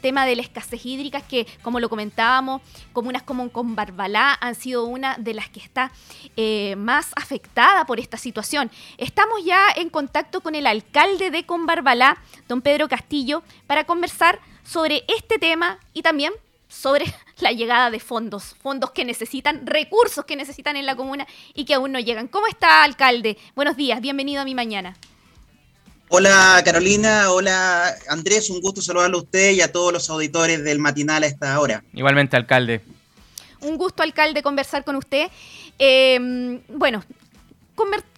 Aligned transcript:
tema 0.00 0.26
de 0.26 0.36
la 0.36 0.42
escasez 0.42 0.86
hídrica, 0.86 1.20
que 1.20 1.44
como 1.60 1.80
lo 1.80 1.88
comentábamos, 1.88 2.62
comunas 2.92 3.24
como 3.24 3.50
con 3.50 3.74
Barbalá 3.74 4.38
han 4.40 4.54
sido 4.54 4.84
una 4.84 5.16
de 5.18 5.34
las 5.34 5.48
que 5.48 5.58
está 5.58 5.90
eh, 6.36 6.76
más 6.76 7.10
afectada 7.16 7.84
por 7.84 7.98
esta 7.98 8.16
situación. 8.16 8.70
Estamos 8.96 9.44
ya 9.44 9.60
en 9.74 9.90
contacto 9.90 10.40
con 10.40 10.54
el 10.54 10.68
alcalde 10.68 11.32
de 11.32 11.44
Conbarbalá, 11.44 12.16
don 12.46 12.62
Pedro 12.62 12.88
Castillo, 12.88 13.42
para 13.66 13.86
conversar 13.86 14.38
sobre 14.62 15.02
este 15.08 15.40
tema 15.40 15.80
y 15.92 16.02
también 16.02 16.32
sobre 16.68 17.12
la 17.40 17.50
llegada 17.50 17.90
de 17.90 17.98
fondos, 17.98 18.54
fondos 18.62 18.92
que 18.92 19.04
necesitan, 19.04 19.66
recursos 19.66 20.24
que 20.24 20.36
necesitan 20.36 20.76
en 20.76 20.86
la 20.86 20.94
comuna 20.94 21.26
y 21.54 21.64
que 21.64 21.74
aún 21.74 21.90
no 21.90 21.98
llegan. 21.98 22.28
¿Cómo 22.28 22.46
está, 22.46 22.84
alcalde? 22.84 23.36
Buenos 23.56 23.76
días, 23.76 24.00
bienvenido 24.00 24.42
a 24.42 24.44
mi 24.44 24.54
mañana. 24.54 24.94
Hola 26.10 26.62
Carolina, 26.64 27.30
hola 27.30 27.94
Andrés, 28.08 28.48
un 28.48 28.60
gusto 28.62 28.80
saludarlo 28.80 29.18
a 29.18 29.20
usted 29.20 29.50
y 29.50 29.60
a 29.60 29.70
todos 29.70 29.92
los 29.92 30.08
auditores 30.08 30.64
del 30.64 30.78
matinal 30.78 31.22
a 31.22 31.26
esta 31.26 31.60
hora. 31.60 31.84
Igualmente, 31.92 32.34
alcalde. 32.34 32.80
Un 33.60 33.76
gusto, 33.76 34.02
alcalde, 34.02 34.42
conversar 34.42 34.84
con 34.84 34.96
usted. 34.96 35.28
Eh, 35.78 36.60
bueno, 36.68 37.04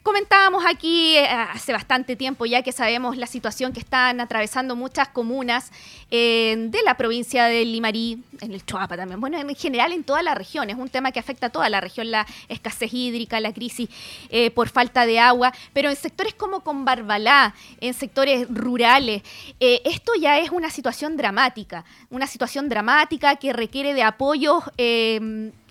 comentábamos 0.03 0.65
aquí 0.67 1.17
eh, 1.17 1.27
hace 1.27 1.73
bastante 1.73 2.17
tiempo 2.17 2.47
ya 2.47 2.63
que 2.63 2.73
sabemos 2.73 3.17
la 3.17 3.27
situación 3.27 3.73
que 3.73 3.81
están 3.81 4.21
atravesando 4.21 4.75
muchas 4.75 5.09
comunas 5.09 5.71
eh, 6.11 6.57
de 6.59 6.83
la 6.83 6.97
provincia 6.97 7.45
de 7.45 7.65
Limarí, 7.65 8.23
en 8.41 8.53
el 8.53 8.65
Choapa 8.65 8.97
también, 8.97 9.21
bueno, 9.21 9.39
en 9.39 9.55
general 9.55 9.93
en 9.93 10.03
toda 10.03 10.23
la 10.23 10.35
región, 10.35 10.71
es 10.71 10.77
un 10.77 10.89
tema 10.89 11.13
que 11.13 11.21
afecta 11.21 11.49
a 11.49 11.51
toda 11.51 11.69
la 11.69 11.81
región, 11.81 12.11
la 12.11 12.27
escasez 12.49 12.93
hídrica, 12.93 13.39
la 13.41 13.53
crisis 13.53 13.89
eh, 14.31 14.51
por 14.51 14.69
falta 14.69 15.05
de 15.07 15.19
agua, 15.19 15.53
pero 15.73 15.91
en 15.91 15.97
sectores 15.97 16.35
como 16.35 16.61
con 16.61 16.85
Barbalá, 16.85 17.55
en 17.81 17.95
sectores 17.95 18.47
rurales, 18.49 19.23
esto 19.61 20.13
ya 20.19 20.39
es 20.39 20.51
una 20.51 20.71
situación 20.71 21.17
dramática, 21.17 21.85
una 22.09 22.27
situación 22.27 22.69
dramática 22.69 23.37
que 23.37 23.53
requiere 23.53 23.95
de 23.95 24.03
apoyos 24.03 24.65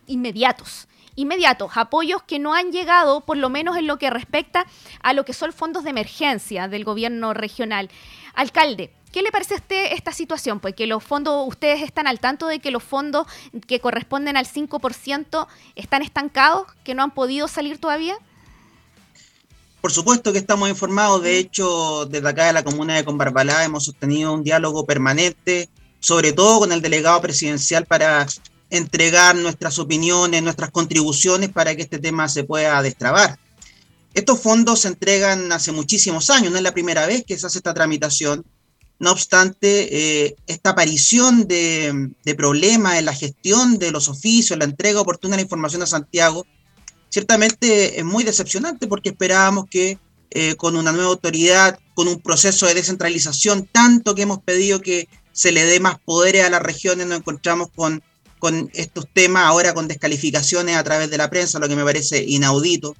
inmediatos 0.07 0.87
inmediatos, 1.20 1.71
apoyos 1.75 2.23
que 2.23 2.39
no 2.39 2.53
han 2.53 2.71
llegado, 2.71 3.21
por 3.21 3.37
lo 3.37 3.49
menos 3.49 3.77
en 3.77 3.87
lo 3.87 3.98
que 3.98 4.09
respecta 4.09 4.65
a 5.01 5.13
lo 5.13 5.25
que 5.25 5.34
son 5.34 5.53
fondos 5.53 5.84
de 5.84 5.89
emergencia 5.89 6.67
del 6.67 6.84
gobierno 6.84 7.34
regional. 7.34 7.89
Alcalde, 8.34 8.93
¿Qué 9.12 9.23
le 9.23 9.31
parece 9.31 9.55
a 9.55 9.57
usted 9.57 9.93
esta 9.93 10.12
situación? 10.12 10.59
Pues 10.59 10.75
que 10.75 10.85
los 10.85 11.03
fondos, 11.03 11.47
ustedes 11.47 11.81
están 11.81 12.05
al 12.05 12.20
tanto 12.20 12.45
de 12.45 12.59
que 12.59 12.70
los 12.70 12.84
fondos 12.84 13.25
que 13.65 13.79
corresponden 13.79 14.37
al 14.37 14.45
5% 14.45 15.47
están 15.75 16.03
estancados, 16.03 16.67
que 16.84 16.93
no 16.93 17.01
han 17.01 17.12
podido 17.12 17.47
salir 17.47 17.79
todavía. 17.79 18.15
Por 19.81 19.91
supuesto 19.91 20.31
que 20.31 20.37
estamos 20.37 20.70
informados. 20.70 21.23
De 21.23 21.40
hecho, 21.40 22.05
desde 22.05 22.29
acá 22.29 22.45
de 22.45 22.53
la 22.53 22.63
comuna 22.63 22.95
de 22.95 23.03
Conbarbalá 23.03 23.63
hemos 23.63 23.85
sostenido 23.85 24.31
un 24.31 24.43
diálogo 24.43 24.85
permanente, 24.85 25.70
sobre 25.99 26.31
todo 26.31 26.59
con 26.59 26.71
el 26.71 26.81
delegado 26.81 27.20
presidencial 27.21 27.85
para 27.85 28.27
entregar 28.70 29.35
nuestras 29.35 29.79
opiniones, 29.79 30.43
nuestras 30.43 30.71
contribuciones 30.71 31.49
para 31.49 31.75
que 31.75 31.81
este 31.81 31.99
tema 31.99 32.29
se 32.29 32.43
pueda 32.43 32.81
destrabar. 32.81 33.37
Estos 34.13 34.41
fondos 34.41 34.81
se 34.81 34.89
entregan 34.89 35.51
hace 35.51 35.71
muchísimos 35.71 36.29
años, 36.29 36.51
no 36.51 36.57
es 36.57 36.63
la 36.63 36.73
primera 36.73 37.05
vez 37.05 37.23
que 37.25 37.37
se 37.37 37.47
hace 37.47 37.59
esta 37.59 37.73
tramitación. 37.73 38.45
No 38.99 39.12
obstante, 39.12 40.25
eh, 40.25 40.35
esta 40.45 40.71
aparición 40.71 41.47
de, 41.47 42.12
problemas 42.35 42.99
en 42.99 43.05
la 43.05 43.13
gestión 43.13 43.77
de 43.77 43.91
los 43.91 44.09
oficios, 44.09 44.59
la 44.59 44.65
entrega 44.65 44.99
oportuna 44.99 45.31
de 45.31 45.37
la 45.37 45.43
información 45.43 45.81
a 45.84 45.87
Santiago, 45.87 46.45
ciertamente 47.09 47.99
es 47.99 48.05
muy 48.05 48.23
decepcionante 48.23 48.87
porque 48.87 49.09
esperábamos 49.09 49.65
que 49.70 49.99
eh, 50.31 50.55
con 50.55 50.75
una 50.75 50.91
nueva 50.91 51.09
autoridad, 51.09 51.79
con 51.95 52.07
un 52.07 52.20
proceso 52.20 52.67
de 52.67 52.73
descentralización, 52.73 53.67
tanto 53.71 54.15
que 54.15 54.23
hemos 54.23 54.43
pedido 54.43 54.81
que 54.81 55.07
se 55.31 55.51
le 55.51 55.65
dé 55.65 55.79
más 55.79 55.97
poderes 55.99 56.45
a 56.45 56.49
las 56.49 56.62
regiones, 56.62 57.07
nos 57.07 57.20
encontramos 57.20 57.70
con 57.73 58.03
con 58.40 58.70
estos 58.73 59.07
temas, 59.13 59.43
ahora 59.43 59.73
con 59.73 59.87
descalificaciones 59.87 60.76
a 60.76 60.84
través 60.84 61.09
de 61.09 61.18
la 61.18 61.29
prensa, 61.29 61.59
lo 61.59 61.68
que 61.68 61.76
me 61.76 61.84
parece 61.84 62.23
inaudito, 62.23 62.96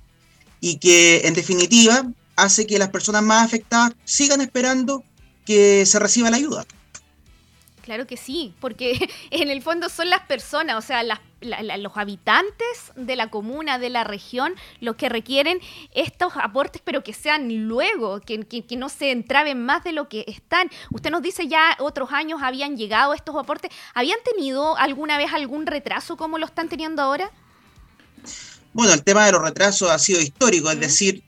y 0.61 0.77
que 0.77 1.21
en 1.25 1.33
definitiva 1.33 2.05
hace 2.36 2.67
que 2.67 2.80
las 2.80 2.89
personas 2.89 3.23
más 3.23 3.45
afectadas 3.45 3.93
sigan 4.05 4.41
esperando 4.41 5.03
que 5.45 5.86
se 5.86 5.99
reciba 5.99 6.30
la 6.30 6.37
ayuda. 6.37 6.65
Claro 7.89 8.05
que 8.05 8.17
sí, 8.17 8.54
porque 8.60 9.10
en 9.32 9.50
el 9.50 9.64
fondo 9.64 9.89
son 9.89 10.11
las 10.11 10.22
personas, 10.27 10.76
o 10.77 10.82
sea, 10.86 11.02
los 11.02 11.98
habitantes 11.98 12.92
de 12.95 13.16
la 13.16 13.32
comuna, 13.32 13.80
de 13.80 13.89
la 13.89 14.04
región, 14.04 14.54
los 14.80 14.95
que 14.95 15.10
requieren 15.10 15.58
estos 15.95 16.33
aportes, 16.36 16.83
pero 16.86 17.04
que 17.04 17.14
sean 17.14 17.67
luego, 17.67 18.22
que, 18.22 18.45
no 18.77 18.89
se 18.89 19.10
entraben 19.10 19.66
más 19.66 19.83
de 19.83 19.94
lo 19.94 20.08
que 20.08 20.23
están. 20.27 20.70
Usted 20.92 21.10
nos 21.10 21.23
dice 21.23 21.48
ya 21.48 21.76
otros 21.80 22.11
años 22.11 22.42
habían 22.44 22.77
llegado 22.77 23.16
estos 23.16 23.36
aportes. 23.36 23.72
¿Habían 23.95 24.20
tenido 24.23 24.77
alguna 24.77 25.17
vez 25.17 25.33
algún 25.33 25.66
retraso 25.66 26.16
como 26.16 26.38
lo 26.38 26.45
están 26.45 26.70
teniendo 26.70 27.02
ahora? 27.02 27.32
Bueno, 28.71 28.94
el 28.94 29.04
tema 29.04 29.26
de 29.26 29.32
los 29.32 29.42
retrasos 29.42 29.89
ha 29.89 29.98
sido 29.98 30.21
histórico, 30.21 30.70
es 30.70 30.80
decir, 30.80 31.23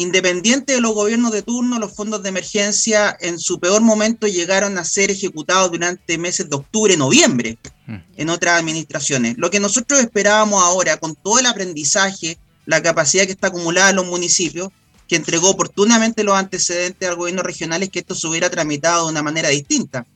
Independiente 0.00 0.74
de 0.74 0.80
los 0.80 0.94
gobiernos 0.94 1.32
de 1.32 1.42
turno, 1.42 1.80
los 1.80 1.92
fondos 1.92 2.22
de 2.22 2.28
emergencia 2.28 3.16
en 3.20 3.40
su 3.40 3.58
peor 3.58 3.82
momento 3.82 4.28
llegaron 4.28 4.78
a 4.78 4.84
ser 4.84 5.10
ejecutados 5.10 5.72
durante 5.72 6.16
meses 6.18 6.48
de 6.48 6.54
octubre, 6.54 6.96
noviembre, 6.96 7.58
mm. 7.88 7.96
en 8.16 8.30
otras 8.30 8.60
administraciones. 8.60 9.36
Lo 9.38 9.50
que 9.50 9.58
nosotros 9.58 9.98
esperábamos 9.98 10.62
ahora, 10.62 10.98
con 10.98 11.16
todo 11.16 11.40
el 11.40 11.46
aprendizaje, 11.46 12.38
la 12.64 12.80
capacidad 12.80 13.24
que 13.24 13.32
está 13.32 13.48
acumulada 13.48 13.90
en 13.90 13.96
los 13.96 14.06
municipios, 14.06 14.68
que 15.08 15.16
entregó 15.16 15.50
oportunamente 15.50 16.22
los 16.22 16.36
antecedentes 16.36 17.08
al 17.08 17.16
gobierno 17.16 17.42
regional, 17.42 17.82
es 17.82 17.88
que 17.88 17.98
esto 17.98 18.14
se 18.14 18.28
hubiera 18.28 18.50
tramitado 18.50 19.06
de 19.06 19.10
una 19.10 19.24
manera 19.24 19.48
distinta. 19.48 20.06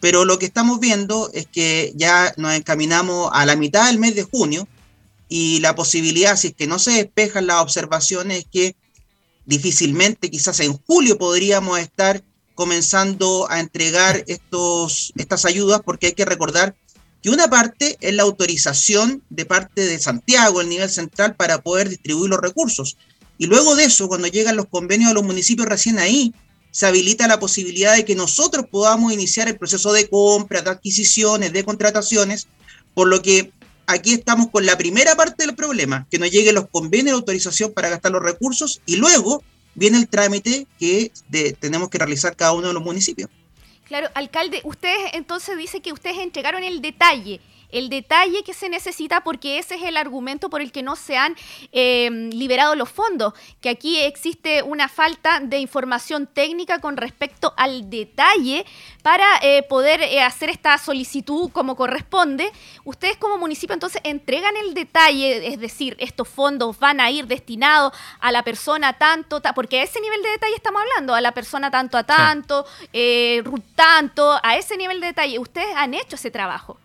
Pero 0.00 0.24
lo 0.24 0.40
que 0.40 0.46
estamos 0.46 0.80
viendo 0.80 1.30
es 1.32 1.46
que 1.46 1.92
ya 1.94 2.34
nos 2.38 2.54
encaminamos 2.54 3.30
a 3.32 3.46
la 3.46 3.54
mitad 3.54 3.86
del 3.86 4.00
mes 4.00 4.16
de 4.16 4.24
junio 4.24 4.66
y 5.28 5.60
la 5.60 5.76
posibilidad, 5.76 6.36
si 6.36 6.48
es 6.48 6.54
que 6.54 6.66
no 6.66 6.80
se 6.80 6.90
despejan 6.90 7.46
las 7.46 7.62
observaciones, 7.62 8.38
es 8.38 8.46
que 8.50 8.74
difícilmente, 9.48 10.30
quizás 10.30 10.60
en 10.60 10.74
julio 10.74 11.16
podríamos 11.16 11.78
estar 11.78 12.22
comenzando 12.54 13.50
a 13.50 13.60
entregar 13.60 14.22
estos, 14.26 15.12
estas 15.16 15.46
ayudas, 15.46 15.80
porque 15.82 16.08
hay 16.08 16.12
que 16.12 16.26
recordar 16.26 16.76
que 17.22 17.30
una 17.30 17.48
parte 17.48 17.96
es 18.00 18.12
la 18.12 18.24
autorización 18.24 19.22
de 19.30 19.46
parte 19.46 19.86
de 19.86 19.98
Santiago, 19.98 20.60
el 20.60 20.68
nivel 20.68 20.90
central, 20.90 21.34
para 21.34 21.62
poder 21.62 21.88
distribuir 21.88 22.28
los 22.28 22.40
recursos. 22.40 22.98
Y 23.38 23.46
luego 23.46 23.74
de 23.74 23.84
eso, 23.84 24.06
cuando 24.06 24.28
llegan 24.28 24.56
los 24.56 24.66
convenios 24.66 25.10
a 25.10 25.14
los 25.14 25.24
municipios, 25.24 25.66
recién 25.66 25.98
ahí 25.98 26.34
se 26.70 26.86
habilita 26.86 27.26
la 27.26 27.40
posibilidad 27.40 27.96
de 27.96 28.04
que 28.04 28.14
nosotros 28.14 28.66
podamos 28.70 29.14
iniciar 29.14 29.48
el 29.48 29.56
proceso 29.56 29.94
de 29.94 30.10
compra, 30.10 30.60
de 30.60 30.70
adquisiciones, 30.70 31.54
de 31.54 31.64
contrataciones, 31.64 32.48
por 32.92 33.08
lo 33.08 33.22
que 33.22 33.50
aquí 33.88 34.12
estamos 34.12 34.48
con 34.50 34.66
la 34.66 34.76
primera 34.76 35.16
parte 35.16 35.44
del 35.44 35.56
problema, 35.56 36.06
que 36.10 36.18
nos 36.18 36.30
lleguen 36.30 36.54
los 36.54 36.68
convenios 36.68 37.06
de 37.06 37.12
autorización 37.12 37.72
para 37.72 37.88
gastar 37.88 38.12
los 38.12 38.22
recursos 38.22 38.80
y 38.86 38.96
luego 38.96 39.42
viene 39.74 39.96
el 39.96 40.08
trámite 40.08 40.66
que 40.78 41.10
tenemos 41.58 41.88
que 41.88 41.98
realizar 41.98 42.36
cada 42.36 42.52
uno 42.52 42.68
de 42.68 42.74
los 42.74 42.82
municipios. 42.82 43.30
Claro, 43.86 44.08
alcalde, 44.14 44.60
ustedes 44.64 44.98
entonces 45.14 45.56
dice 45.56 45.80
que 45.80 45.92
ustedes 45.92 46.18
entregaron 46.18 46.62
el 46.62 46.82
detalle 46.82 47.40
el 47.70 47.88
detalle 47.88 48.42
que 48.42 48.54
se 48.54 48.68
necesita 48.68 49.22
porque 49.22 49.58
ese 49.58 49.76
es 49.76 49.82
el 49.82 49.96
argumento 49.96 50.50
por 50.50 50.60
el 50.60 50.72
que 50.72 50.82
no 50.82 50.96
se 50.96 51.16
han 51.16 51.36
em, 51.72 52.30
liberado 52.30 52.74
los 52.74 52.88
fondos, 52.88 53.34
que 53.60 53.68
aquí 53.68 53.98
existe 53.98 54.62
una 54.62 54.88
falta 54.88 55.40
de 55.40 55.58
información 55.58 56.26
técnica 56.26 56.80
con 56.80 56.96
respecto 56.96 57.52
al 57.56 57.90
detalle 57.90 58.64
para 59.02 59.26
eh, 59.42 59.62
poder 59.62 60.02
eh, 60.02 60.22
hacer 60.22 60.50
esta 60.50 60.76
solicitud 60.78 61.50
como 61.52 61.76
corresponde. 61.76 62.50
Ustedes 62.84 63.16
como 63.16 63.38
municipio 63.38 63.74
entonces 63.74 64.00
entregan 64.04 64.56
el 64.56 64.74
detalle, 64.74 65.48
es 65.48 65.58
decir, 65.60 65.96
estos 65.98 66.28
fondos 66.28 66.78
van 66.78 67.00
a 67.00 67.10
ir 67.10 67.26
destinados 67.26 67.92
a 68.20 68.32
la 68.32 68.42
persona 68.42 68.98
tanto, 68.98 69.40
porque 69.54 69.80
a 69.80 69.82
ese 69.82 70.00
nivel 70.00 70.22
de 70.22 70.30
detalle 70.30 70.54
estamos 70.54 70.82
hablando, 70.82 71.14
a 71.14 71.20
la 71.20 71.32
persona 71.32 71.70
tanto 71.70 71.98
a 71.98 72.04
tanto, 72.04 72.66
eh, 72.92 73.42
tanto, 73.74 74.38
a 74.42 74.56
ese 74.56 74.76
nivel 74.76 75.00
de 75.00 75.08
detalle. 75.08 75.38
Ustedes 75.38 75.74
han 75.76 75.94
hecho 75.94 76.16
ese 76.16 76.30
trabajo. 76.30 76.78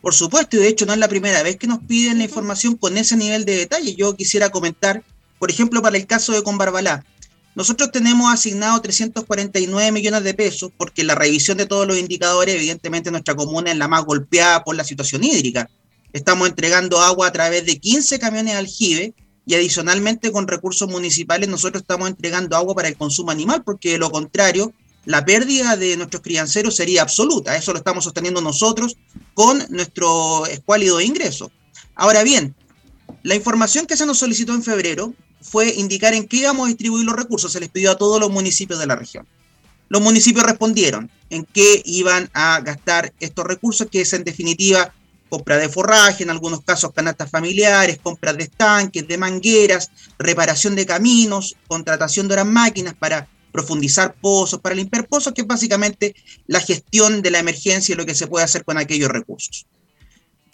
Por 0.00 0.14
supuesto, 0.14 0.56
y 0.56 0.60
de 0.60 0.68
hecho 0.68 0.86
no 0.86 0.92
es 0.92 0.98
la 0.98 1.08
primera 1.08 1.42
vez 1.42 1.56
que 1.56 1.66
nos 1.66 1.80
piden 1.80 2.18
la 2.18 2.24
información 2.24 2.76
con 2.76 2.96
ese 2.96 3.16
nivel 3.16 3.44
de 3.44 3.56
detalle. 3.56 3.94
Yo 3.94 4.16
quisiera 4.16 4.50
comentar, 4.50 5.02
por 5.38 5.50
ejemplo, 5.50 5.82
para 5.82 5.96
el 5.96 6.06
caso 6.06 6.32
de 6.32 6.42
Conbarbalá. 6.42 7.04
Nosotros 7.54 7.90
tenemos 7.90 8.32
asignado 8.32 8.80
349 8.80 9.92
millones 9.92 10.22
de 10.22 10.34
pesos 10.34 10.70
porque 10.76 11.04
la 11.04 11.14
revisión 11.14 11.58
de 11.58 11.66
todos 11.66 11.86
los 11.86 11.98
indicadores, 11.98 12.54
evidentemente 12.54 13.10
nuestra 13.10 13.34
comuna 13.34 13.72
es 13.72 13.76
la 13.76 13.88
más 13.88 14.04
golpeada 14.04 14.62
por 14.64 14.76
la 14.76 14.84
situación 14.84 15.24
hídrica. 15.24 15.68
Estamos 16.12 16.48
entregando 16.48 17.00
agua 17.00 17.26
a 17.26 17.32
través 17.32 17.66
de 17.66 17.78
15 17.78 18.18
camiones 18.18 18.54
aljibe 18.54 19.14
y 19.46 19.54
adicionalmente 19.54 20.30
con 20.30 20.46
recursos 20.46 20.88
municipales 20.88 21.48
nosotros 21.48 21.82
estamos 21.82 22.08
entregando 22.08 22.56
agua 22.56 22.74
para 22.74 22.88
el 22.88 22.96
consumo 22.96 23.30
animal 23.30 23.62
porque 23.64 23.92
de 23.92 23.98
lo 23.98 24.10
contrario 24.10 24.72
la 25.04 25.24
pérdida 25.24 25.76
de 25.76 25.96
nuestros 25.96 26.22
crianceros 26.22 26.76
sería 26.76 27.02
absoluta. 27.02 27.56
Eso 27.56 27.72
lo 27.72 27.78
estamos 27.78 28.04
sosteniendo 28.04 28.40
nosotros 28.40 28.96
con 29.40 29.64
nuestro 29.70 30.44
escuálido 30.44 31.00
ingreso. 31.00 31.50
Ahora 31.94 32.22
bien, 32.22 32.54
la 33.22 33.34
información 33.34 33.86
que 33.86 33.96
se 33.96 34.04
nos 34.04 34.18
solicitó 34.18 34.52
en 34.52 34.62
febrero 34.62 35.14
fue 35.40 35.72
indicar 35.76 36.12
en 36.12 36.28
qué 36.28 36.36
íbamos 36.36 36.66
a 36.66 36.68
distribuir 36.68 37.06
los 37.06 37.16
recursos. 37.16 37.50
Se 37.50 37.58
les 37.58 37.70
pidió 37.70 37.90
a 37.90 37.96
todos 37.96 38.20
los 38.20 38.30
municipios 38.30 38.78
de 38.78 38.86
la 38.86 38.96
región. 38.96 39.26
Los 39.88 40.02
municipios 40.02 40.44
respondieron 40.44 41.10
en 41.30 41.46
qué 41.46 41.80
iban 41.86 42.28
a 42.34 42.60
gastar 42.60 43.14
estos 43.18 43.46
recursos, 43.46 43.88
que 43.90 44.02
es 44.02 44.12
en 44.12 44.24
definitiva 44.24 44.92
compra 45.30 45.56
de 45.56 45.70
forraje, 45.70 46.22
en 46.22 46.28
algunos 46.28 46.60
casos 46.62 46.92
canastas 46.92 47.30
familiares, 47.30 47.98
compras 48.02 48.36
de 48.36 48.42
estanques, 48.42 49.08
de 49.08 49.16
mangueras, 49.16 49.90
reparación 50.18 50.74
de 50.74 50.84
caminos, 50.84 51.56
contratación 51.66 52.28
de 52.28 52.36
las 52.36 52.46
máquinas 52.46 52.92
para 52.92 53.26
profundizar 53.50 54.14
pozos, 54.20 54.60
para 54.60 54.74
limpiar 54.74 55.06
pozos, 55.06 55.32
que 55.32 55.42
es 55.42 55.46
básicamente 55.46 56.14
la 56.46 56.60
gestión 56.60 57.22
de 57.22 57.30
la 57.30 57.38
emergencia 57.38 57.92
y 57.92 57.96
lo 57.96 58.06
que 58.06 58.14
se 58.14 58.26
puede 58.26 58.44
hacer 58.44 58.64
con 58.64 58.78
aquellos 58.78 59.10
recursos. 59.10 59.66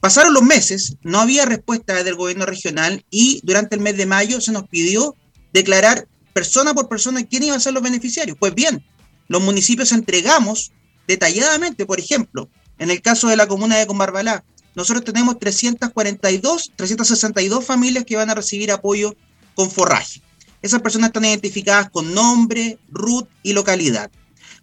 Pasaron 0.00 0.34
los 0.34 0.42
meses, 0.42 0.96
no 1.02 1.20
había 1.20 1.46
respuesta 1.46 2.02
del 2.04 2.14
gobierno 2.14 2.46
regional 2.46 3.04
y 3.10 3.40
durante 3.42 3.76
el 3.76 3.80
mes 3.80 3.96
de 3.96 4.06
mayo 4.06 4.40
se 4.40 4.52
nos 4.52 4.68
pidió 4.68 5.16
declarar 5.52 6.06
persona 6.32 6.74
por 6.74 6.88
persona 6.88 7.24
quién 7.24 7.44
iban 7.44 7.56
a 7.56 7.60
ser 7.60 7.72
los 7.72 7.82
beneficiarios. 7.82 8.36
Pues 8.38 8.54
bien, 8.54 8.84
los 9.28 9.42
municipios 9.42 9.92
entregamos 9.92 10.72
detalladamente, 11.08 11.86
por 11.86 11.98
ejemplo, 11.98 12.50
en 12.78 12.90
el 12.90 13.00
caso 13.00 13.28
de 13.28 13.36
la 13.36 13.46
comuna 13.46 13.78
de 13.78 13.86
Combarbalá, 13.86 14.44
nosotros 14.74 15.04
tenemos 15.04 15.38
342, 15.38 16.72
362 16.76 17.64
familias 17.64 18.04
que 18.04 18.16
van 18.16 18.28
a 18.28 18.34
recibir 18.34 18.70
apoyo 18.70 19.16
con 19.54 19.70
forraje. 19.70 20.20
Esas 20.66 20.82
personas 20.82 21.10
están 21.10 21.24
identificadas 21.24 21.90
con 21.90 22.12
nombre, 22.12 22.80
RUT 22.90 23.28
y 23.44 23.52
localidad. 23.52 24.10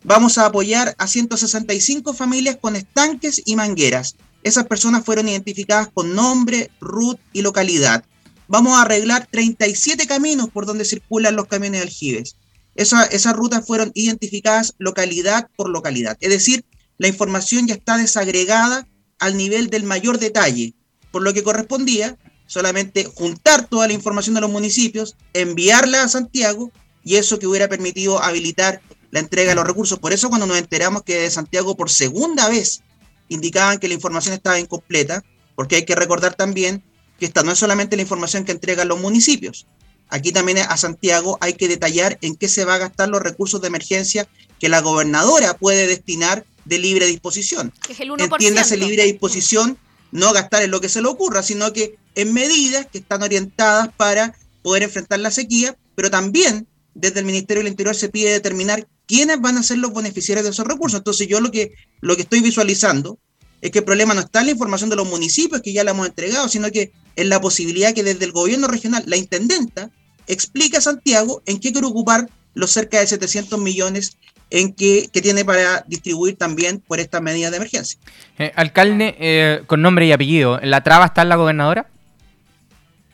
Vamos 0.03 0.37
a 0.37 0.45
apoyar 0.45 0.93
a 0.97 1.07
165 1.07 2.13
familias 2.13 2.57
con 2.59 2.75
estanques 2.75 3.41
y 3.45 3.55
mangueras. 3.55 4.17
Esas 4.43 4.67
personas 4.67 5.05
fueron 5.05 5.29
identificadas 5.29 5.87
con 5.93 6.13
nombre, 6.13 6.71
RUT 6.81 7.21
y 7.31 7.41
localidad. 7.41 8.03
Vamos 8.49 8.73
a 8.73 8.81
arreglar 8.81 9.29
37 9.31 10.05
caminos 10.05 10.49
por 10.49 10.65
donde 10.65 10.83
circulan 10.83 11.37
los 11.37 11.47
camiones 11.47 11.79
de 11.79 11.87
aljibes. 11.87 12.35
esas 12.75 13.33
rutas 13.33 13.65
fueron 13.65 13.93
identificadas 13.93 14.73
localidad 14.79 15.47
por 15.55 15.69
localidad. 15.69 16.17
Es 16.19 16.31
decir, 16.31 16.65
la 16.97 17.07
información 17.07 17.65
ya 17.65 17.75
está 17.75 17.95
desagregada 17.95 18.89
al 19.19 19.37
nivel 19.37 19.69
del 19.69 19.83
mayor 19.83 20.19
detalle, 20.19 20.73
por 21.11 21.21
lo 21.21 21.33
que 21.33 21.43
correspondía 21.43 22.17
solamente 22.53 23.05
juntar 23.05 23.67
toda 23.67 23.87
la 23.87 23.93
información 23.93 24.35
de 24.35 24.41
los 24.41 24.51
municipios, 24.51 25.15
enviarla 25.33 26.03
a 26.03 26.07
Santiago 26.07 26.71
y 27.03 27.15
eso 27.15 27.39
que 27.39 27.47
hubiera 27.47 27.67
permitido 27.67 28.21
habilitar 28.21 28.79
la 29.09 29.21
entrega 29.21 29.49
de 29.49 29.55
los 29.55 29.65
recursos. 29.65 29.97
Por 29.97 30.13
eso 30.13 30.29
cuando 30.29 30.45
nos 30.45 30.59
enteramos 30.59 31.01
que 31.01 31.17
de 31.17 31.31
Santiago 31.31 31.75
por 31.75 31.89
segunda 31.89 32.47
vez 32.49 32.81
indicaban 33.27 33.79
que 33.79 33.87
la 33.87 33.95
información 33.95 34.35
estaba 34.35 34.59
incompleta, 34.59 35.23
porque 35.55 35.77
hay 35.77 35.85
que 35.85 35.95
recordar 35.95 36.35
también 36.35 36.83
que 37.17 37.25
esta 37.25 37.41
no 37.41 37.53
es 37.53 37.57
solamente 37.57 37.95
la 37.95 38.03
información 38.03 38.45
que 38.45 38.51
entregan 38.51 38.87
los 38.87 39.01
municipios. 39.01 39.65
Aquí 40.09 40.31
también 40.31 40.59
a 40.59 40.77
Santiago 40.77 41.39
hay 41.41 41.53
que 41.53 41.67
detallar 41.67 42.19
en 42.21 42.35
qué 42.35 42.47
se 42.47 42.65
va 42.65 42.75
a 42.75 42.77
gastar 42.77 43.09
los 43.09 43.23
recursos 43.23 43.61
de 43.61 43.67
emergencia 43.69 44.27
que 44.59 44.69
la 44.69 44.81
gobernadora 44.81 45.55
puede 45.55 45.87
destinar 45.87 46.45
de 46.65 46.77
libre 46.77 47.07
disposición. 47.07 47.73
Es 47.89 47.99
el 47.99 48.11
Entiéndase 48.11 48.77
libre 48.77 49.05
disposición, 49.05 49.79
no 50.13 50.31
gastar 50.31 50.61
en 50.61 50.71
lo 50.71 50.79
que 50.79 50.89
se 50.89 51.01
le 51.01 51.07
ocurra, 51.07 51.41
sino 51.41 51.73
que 51.73 51.95
en 52.13 52.33
medidas 52.33 52.85
que 52.85 52.99
están 52.99 53.23
orientadas 53.23 53.89
para 53.97 54.37
poder 54.61 54.83
enfrentar 54.83 55.19
la 55.19 55.31
sequía, 55.31 55.75
pero 55.95 56.11
también 56.11 56.67
desde 56.93 57.19
el 57.19 57.25
Ministerio 57.25 57.63
del 57.63 57.71
Interior 57.71 57.95
se 57.95 58.09
pide 58.09 58.31
determinar 58.31 58.87
quiénes 59.07 59.41
van 59.41 59.57
a 59.57 59.63
ser 59.63 59.79
los 59.79 59.91
beneficiarios 59.91 60.45
de 60.45 60.51
esos 60.51 60.67
recursos. 60.67 60.99
Entonces 60.99 61.27
yo 61.27 61.41
lo 61.41 61.49
que, 61.49 61.73
lo 61.99 62.15
que 62.15 62.21
estoy 62.21 62.41
visualizando 62.41 63.17
es 63.59 63.71
que 63.71 63.79
el 63.79 63.85
problema 63.85 64.13
no 64.13 64.21
está 64.21 64.41
en 64.41 64.45
la 64.45 64.51
información 64.51 64.91
de 64.91 64.97
los 64.97 65.09
municipios 65.09 65.61
que 65.61 65.73
ya 65.73 65.83
la 65.83 65.91
hemos 65.91 66.05
entregado, 66.05 66.47
sino 66.47 66.69
que 66.69 66.91
en 67.15 67.29
la 67.29 67.41
posibilidad 67.41 67.95
que 67.95 68.03
desde 68.03 68.25
el 68.25 68.31
gobierno 68.31 68.67
regional, 68.67 69.03
la 69.07 69.17
intendenta, 69.17 69.89
explique 70.27 70.77
a 70.77 70.81
Santiago 70.81 71.41
en 71.47 71.59
qué 71.59 71.71
quiere 71.71 71.87
ocupar 71.87 72.29
los 72.53 72.69
cerca 72.69 72.99
de 72.99 73.07
700 73.07 73.59
millones 73.59 74.17
en 74.53 74.71
que, 74.71 75.09
tiene 75.11 75.43
para 75.43 75.83
distribuir 75.87 76.37
también 76.37 76.79
por 76.79 76.99
esta 76.99 77.19
medida 77.19 77.49
de 77.49 77.57
emergencia. 77.57 77.99
Eh, 78.37 78.51
alcalde, 78.55 79.15
eh, 79.19 79.63
con 79.65 79.81
nombre 79.81 80.05
y 80.05 80.11
apellido, 80.11 80.59
¿la 80.61 80.83
traba 80.83 81.07
está 81.07 81.23
en 81.23 81.29
la 81.29 81.37
gobernadora? 81.37 81.89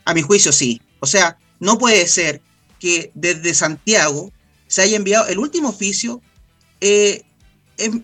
A 0.04 0.14
mi 0.14 0.22
juicio 0.22 0.52
sí. 0.52 0.82
O 1.00 1.06
sea, 1.06 1.38
no 1.62 1.78
puede 1.78 2.06
ser 2.10 2.42
que 2.78 3.12
desde 3.16 3.54
Santiago 3.54 4.34
se 4.68 4.82
haya 4.82 4.98
enviado 4.98 5.28
el 5.28 5.40
último 5.40 5.70
oficio, 5.70 6.22
eh, 6.82 7.24
em, 7.78 8.04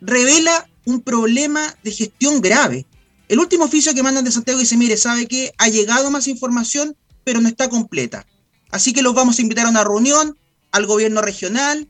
revela 0.00 0.68
un 0.84 1.00
problema 1.00 1.76
de 1.84 1.92
gestión 1.92 2.40
grave. 2.40 2.86
El 3.28 3.38
último 3.38 3.66
oficio 3.66 3.94
que 3.94 4.02
mandan 4.02 4.24
de 4.24 4.32
Santiago 4.32 4.58
dice, 4.58 4.76
mire, 4.76 4.96
sabe 4.96 5.28
que 5.28 5.52
ha 5.58 5.68
llegado 5.68 6.10
más 6.10 6.26
información, 6.26 6.96
pero 7.22 7.40
no 7.40 7.46
está 7.46 7.68
completa. 7.68 8.26
Así 8.72 8.92
que 8.92 9.02
los 9.02 9.14
vamos 9.14 9.38
a 9.38 9.42
invitar 9.42 9.66
a 9.66 9.70
una 9.70 9.84
reunión 9.84 10.36
al 10.72 10.86
gobierno 10.86 11.22
regional, 11.22 11.88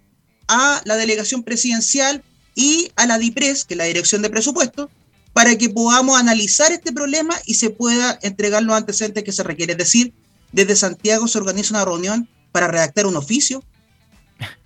a 0.48 0.82
la 0.84 0.96
delegación 0.96 1.42
presidencial 1.42 2.22
y 2.54 2.92
a 2.96 3.06
la 3.06 3.18
DIPRES, 3.18 3.64
que 3.64 3.74
es 3.74 3.78
la 3.78 3.84
Dirección 3.84 4.22
de 4.22 4.30
Presupuesto, 4.30 4.90
para 5.32 5.56
que 5.56 5.68
podamos 5.68 6.18
analizar 6.18 6.70
este 6.72 6.92
problema 6.92 7.34
y 7.44 7.54
se 7.54 7.70
pueda 7.70 8.18
entregar 8.22 8.62
los 8.62 8.76
antecedentes 8.76 9.24
que 9.24 9.32
se 9.32 9.42
requiere. 9.42 9.72
Es 9.72 9.78
decir, 9.78 10.12
desde 10.52 10.76
Santiago 10.76 11.26
se 11.26 11.38
organiza 11.38 11.74
una 11.74 11.84
reunión 11.84 12.28
para 12.52 12.68
redactar 12.68 13.06
un 13.06 13.16
oficio. 13.16 13.64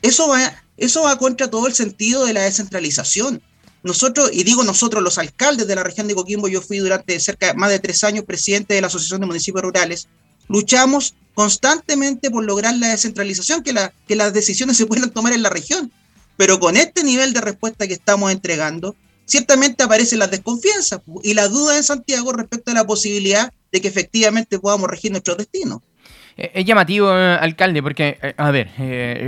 Eso 0.02 0.28
va, 0.28 0.62
eso 0.76 1.02
va 1.02 1.18
contra 1.18 1.48
todo 1.48 1.66
el 1.66 1.74
sentido 1.74 2.26
de 2.26 2.34
la 2.34 2.42
descentralización. 2.42 3.42
Nosotros, 3.82 4.30
y 4.32 4.44
digo 4.44 4.64
nosotros, 4.64 5.02
los 5.02 5.16
alcaldes 5.16 5.66
de 5.66 5.74
la 5.74 5.84
región 5.84 6.08
de 6.08 6.14
Coquimbo, 6.14 6.48
yo 6.48 6.60
fui 6.60 6.78
durante 6.78 7.18
cerca 7.20 7.46
de 7.46 7.54
más 7.54 7.70
de 7.70 7.78
tres 7.78 8.04
años 8.04 8.24
presidente 8.26 8.74
de 8.74 8.82
la 8.82 8.88
Asociación 8.88 9.20
de 9.20 9.26
Municipios 9.26 9.62
Rurales, 9.62 10.08
luchamos 10.48 11.14
constantemente 11.34 12.30
por 12.30 12.44
lograr 12.44 12.76
la 12.76 12.88
descentralización, 12.88 13.62
que, 13.62 13.72
la, 13.72 13.92
que 14.08 14.16
las 14.16 14.32
decisiones 14.32 14.76
se 14.76 14.86
puedan 14.86 15.10
tomar 15.10 15.32
en 15.32 15.42
la 15.42 15.50
región. 15.50 15.92
Pero 16.36 16.58
con 16.58 16.76
este 16.76 17.04
nivel 17.04 17.32
de 17.32 17.40
respuesta 17.40 17.86
que 17.86 17.94
estamos 17.94 18.32
entregando, 18.32 18.96
ciertamente 19.24 19.84
aparecen 19.84 20.18
las 20.18 20.30
desconfianzas 20.30 21.00
y 21.22 21.34
la 21.34 21.48
duda 21.48 21.76
en 21.76 21.84
Santiago 21.84 22.32
respecto 22.32 22.70
a 22.70 22.74
la 22.74 22.86
posibilidad 22.86 23.52
de 23.70 23.80
que 23.80 23.88
efectivamente 23.88 24.58
podamos 24.58 24.88
regir 24.88 25.10
nuestro 25.10 25.36
destino. 25.36 25.82
Eh, 26.38 26.52
es 26.54 26.64
llamativo, 26.64 27.10
eh, 27.12 27.36
alcalde, 27.40 27.82
porque, 27.82 28.16
eh, 28.22 28.32
a 28.36 28.52
ver, 28.52 28.68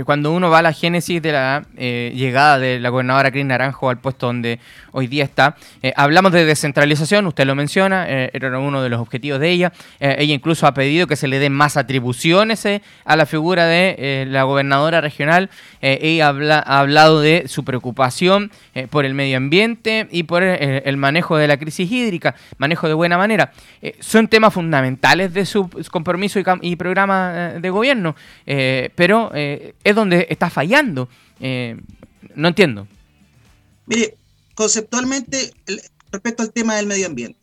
cuando 0.05 0.31
uno 0.31 0.49
va 0.49 0.59
a 0.59 0.61
la 0.61 0.71
génesis 0.71 1.21
de 1.21 1.31
la 1.33 1.65
llegada 1.75 2.57
de 2.57 2.79
la 2.79 2.89
gobernadora 2.89 3.31
Cris 3.31 3.45
Naranjo 3.45 3.89
al 3.89 3.97
puesto 3.97 4.27
donde 4.27 4.59
hoy 4.91 5.07
día 5.07 5.23
está, 5.23 5.57
hablamos 5.95 6.31
de 6.31 6.45
descentralización, 6.45 7.27
usted 7.27 7.45
lo 7.45 7.55
menciona, 7.55 8.07
era 8.07 8.57
uno 8.59 8.81
de 8.81 8.89
los 8.89 9.01
objetivos 9.01 9.39
de 9.39 9.49
ella. 9.49 9.73
ella 9.99 10.33
incluso 10.33 10.67
ha 10.67 10.73
pedido 10.73 11.07
que 11.07 11.15
se 11.15 11.27
le 11.27 11.39
den 11.39 11.53
más 11.53 11.75
atribuciones 11.77 12.65
a 13.05 13.15
la 13.15 13.25
figura 13.25 13.65
de 13.65 14.25
la 14.27 14.43
gobernadora 14.43 15.01
regional. 15.01 15.49
ella 15.81 16.29
ha 16.29 16.79
hablado 16.79 17.21
de 17.21 17.47
su 17.47 17.63
preocupación 17.63 18.51
por 18.89 19.05
el 19.05 19.13
medio 19.13 19.37
ambiente 19.37 20.07
y 20.11 20.23
por 20.23 20.43
el 20.43 20.97
manejo 20.97 21.37
de 21.37 21.47
la 21.47 21.57
crisis 21.57 21.91
hídrica, 21.91 22.35
manejo 22.57 22.87
de 22.87 22.93
buena 22.93 23.17
manera. 23.17 23.51
son 23.99 24.27
temas 24.27 24.53
fundamentales 24.53 25.33
de 25.33 25.45
su 25.45 25.69
compromiso 25.89 26.39
y 26.61 26.75
programa 26.75 27.00
eh, 27.09 27.59
de 27.59 27.69
gobierno, 27.69 28.15
eh, 28.45 28.89
pero 28.95 29.31
eh, 29.33 29.75
es 29.83 29.95
donde 29.95 30.27
está 30.29 30.49
fallando. 30.49 31.09
no 32.35 32.47
entiendo. 32.47 32.87
Mire, 33.87 34.15
conceptualmente, 34.55 35.53
respecto 36.11 36.43
al 36.43 36.51
tema 36.51 36.75
del 36.75 36.87
medio 36.87 37.07
ambiente, 37.07 37.39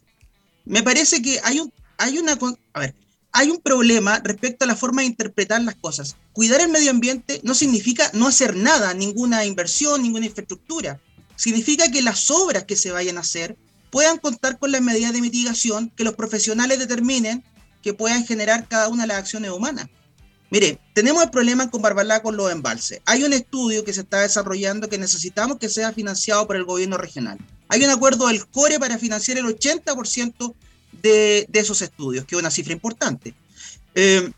me 0.64 0.82
parece 0.82 1.20
que 1.22 1.40
hay 1.42 1.60
un, 1.60 1.72
hay 1.96 2.18
una, 2.18 2.38
a 2.72 2.80
ver, 2.80 2.94
hay 3.32 3.50
un 3.50 3.58
problema 3.58 4.20
respecto 4.24 4.64
a 4.64 4.68
la 4.68 4.76
forma 4.76 5.02
de 5.02 5.08
interpretar 5.08 5.60
las 5.62 5.74
cosas. 5.74 6.16
Cuidar 6.32 6.60
el 6.60 6.68
medio 6.68 6.90
ambiente 6.90 7.40
no 7.42 7.54
significa 7.54 8.10
no 8.14 8.26
hacer 8.26 8.56
nada, 8.56 8.94
ninguna 8.94 9.44
inversión, 9.44 10.02
ninguna 10.02 10.26
infraestructura. 10.26 11.00
Significa 11.36 11.90
que 11.90 12.02
las 12.02 12.30
obras 12.30 12.64
que 12.64 12.76
se 12.76 12.90
vayan 12.90 13.16
a 13.16 13.20
hacer 13.20 13.56
puedan 13.90 14.18
contar 14.18 14.58
con 14.58 14.72
las 14.72 14.82
medidas 14.82 15.12
de 15.12 15.20
mitigación 15.20 15.90
que 15.90 16.04
los 16.04 16.14
profesionales 16.14 16.78
determinen 16.78 17.44
que 17.82 17.94
puedan 17.94 18.26
generar 18.26 18.68
cada 18.68 18.88
una 18.88 19.04
de 19.04 19.08
las 19.08 19.18
acciones 19.18 19.50
humanas. 19.50 19.88
Mire, 20.50 20.80
tenemos 20.94 21.22
el 21.22 21.30
problema 21.30 21.70
con 21.70 21.82
Barbalá 21.82 22.22
con 22.22 22.36
los 22.36 22.50
embalses. 22.50 23.00
Hay 23.04 23.22
un 23.22 23.32
estudio 23.32 23.84
que 23.84 23.92
se 23.92 24.00
está 24.00 24.22
desarrollando 24.22 24.88
que 24.88 24.96
necesitamos 24.96 25.58
que 25.58 25.68
sea 25.68 25.92
financiado 25.92 26.46
por 26.46 26.56
el 26.56 26.64
gobierno 26.64 26.96
regional. 26.96 27.38
Hay 27.68 27.84
un 27.84 27.90
acuerdo 27.90 28.28
del 28.28 28.46
CORE 28.46 28.78
para 28.78 28.98
financiar 28.98 29.36
el 29.36 29.44
80% 29.44 30.54
de, 31.02 31.46
de, 31.48 31.60
esos 31.60 31.82
estudios, 31.82 32.24
que 32.24 32.34
es 32.34 32.40
una 32.40 32.50
cifra 32.50 32.72
importante. 32.72 33.34
Eh, 33.94 34.32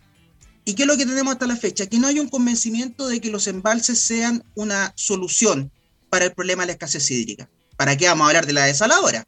¿Y 0.65 0.75
qué 0.75 0.83
es 0.83 0.89
lo 0.89 0.97
que 0.97 1.07
tenemos 1.07 1.33
hasta 1.33 1.47
la 1.47 1.57
fecha? 1.57 1.87
Que 1.87 1.99
no 1.99 2.09
hay 2.09 2.19
un 2.19 2.29
convencimiento 2.29 3.09
de 3.09 3.21
que 3.21 3.31
los 3.31 3.47
embalses 3.47 4.01
sean 4.01 4.45
una 4.55 4.93
solución 4.97 5.71
para 6.11 6.27
el 6.27 6.33
problema 6.33 6.65
de 6.65 6.69
la 6.69 6.73
escasez 6.73 7.11
hídrica. 7.11 7.49
¿Para 7.77 7.97
qué 7.97 8.09
vamos 8.09 8.25
a 8.25 8.29
hablar 8.29 8.47
de 8.47 8.53
la 8.53 8.67
desaladora? 8.67 9.27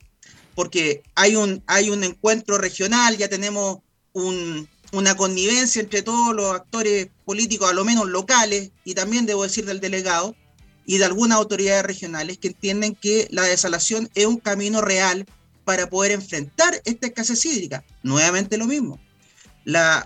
Porque 0.54 1.02
hay 1.14 1.36
un, 1.36 1.62
hay 1.66 1.90
un 1.90 2.04
encuentro 2.04 2.58
regional, 2.58 3.16
ya 3.16 3.28
tenemos 3.28 3.78
una 4.14 5.14
connivencia 5.16 5.80
entre 5.80 6.02
todos 6.02 6.34
los 6.34 6.52
actores 6.52 7.08
políticos, 7.24 7.70
a 7.70 7.74
lo 7.74 7.84
menos 7.84 8.08
locales, 8.08 8.70
y 8.84 8.94
también 8.94 9.26
debo 9.26 9.42
decir 9.42 9.64
del 9.64 9.80
delegado, 9.80 10.34
y 10.84 10.98
de 10.98 11.04
algunas 11.04 11.38
autoridades 11.38 11.84
regionales 11.84 12.38
que 12.38 12.48
entienden 12.48 12.94
que 12.94 13.28
la 13.30 13.42
desalación 13.42 14.10
es 14.14 14.26
un 14.26 14.38
camino 14.38 14.80
real 14.80 15.26
para 15.64 15.88
poder 15.88 16.12
enfrentar 16.12 16.80
esta 16.84 17.06
escasez 17.06 17.44
hídrica. 17.46 17.84
Nuevamente 18.02 18.58
lo 18.58 18.66
mismo. 18.66 18.98